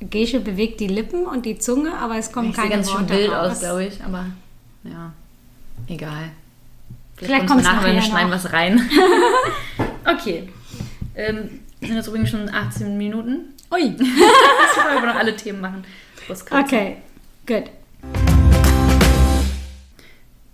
Gesche 0.00 0.40
bewegt 0.40 0.80
die 0.80 0.86
Lippen 0.88 1.26
und 1.26 1.44
die 1.44 1.58
Zunge, 1.58 1.92
aber 1.96 2.16
es 2.16 2.32
kommen 2.32 2.50
Ich 2.50 2.56
keine 2.56 2.70
ganz 2.70 2.90
schön 2.90 3.08
wild 3.08 3.30
raus. 3.30 3.52
aus, 3.52 3.60
glaube 3.60 3.84
ich, 3.84 4.02
aber 4.02 4.26
ja, 4.84 5.12
egal. 5.88 6.30
Vielleicht 7.16 7.46
kommt's 7.46 7.64
kommt's 7.64 7.64
nachher, 7.68 7.88
wenn 7.88 7.94
wir 7.96 8.02
schneiden 8.02 8.30
was 8.30 8.52
rein. 8.52 8.80
okay. 10.06 10.48
Ähm, 11.14 11.60
sind 11.80 11.94
jetzt 11.96 12.08
übrigens 12.08 12.30
schon 12.30 12.48
18 12.48 12.96
Minuten. 12.96 13.54
Ui. 13.70 13.80
Jetzt 13.82 13.98
wir 13.98 14.96
aber 14.96 15.06
noch 15.06 15.14
alle 15.14 15.36
Themen 15.36 15.60
machen. 15.60 15.84
Okay, 16.50 16.96
gut. 17.46 17.64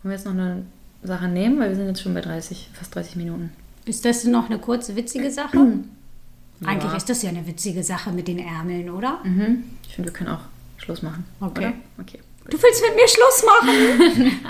Wollen 0.07 0.13
wir 0.13 0.19
jetzt 0.19 0.27
noch 0.27 0.35
eine 0.35 0.65
Sache 1.03 1.27
nehmen, 1.27 1.59
weil 1.59 1.71
wir 1.71 1.75
sind 1.75 1.89
jetzt 1.89 2.01
schon 2.01 2.15
bei 2.15 2.21
30, 2.21 2.71
fast 2.75 2.95
30 2.95 3.17
Minuten. 3.17 3.51
Ist 3.87 4.05
das 4.05 4.23
noch 4.23 4.49
eine 4.49 4.61
kurze, 4.61 4.95
witzige 4.95 5.33
Sache? 5.33 5.59
Eigentlich 6.65 6.93
ist 6.95 7.09
das 7.09 7.23
ja 7.23 7.31
eine 7.31 7.45
witzige 7.49 7.83
Sache 7.83 8.13
mit 8.13 8.29
den 8.29 8.39
Ärmeln, 8.39 8.89
oder? 8.89 9.19
Mhm. 9.25 9.65
Ich 9.83 9.97
finde, 9.97 10.11
wir 10.11 10.17
können 10.17 10.31
auch 10.31 10.43
Schluss 10.77 11.03
machen. 11.03 11.25
Okay. 11.41 11.59
Oder? 11.59 11.73
Okay. 11.99 12.21
Du 12.49 12.57
willst 12.63 12.83
mit 12.83 12.95
mir 12.95 13.09
Schluss 13.09 13.45
machen? 13.45 14.41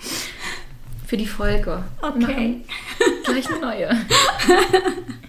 für 1.06 1.16
die 1.18 1.26
Folge. 1.26 1.84
Okay. 2.00 2.16
Machen 2.18 2.62
gleich 3.22 3.50
eine 3.50 3.60
neue. 3.60 3.90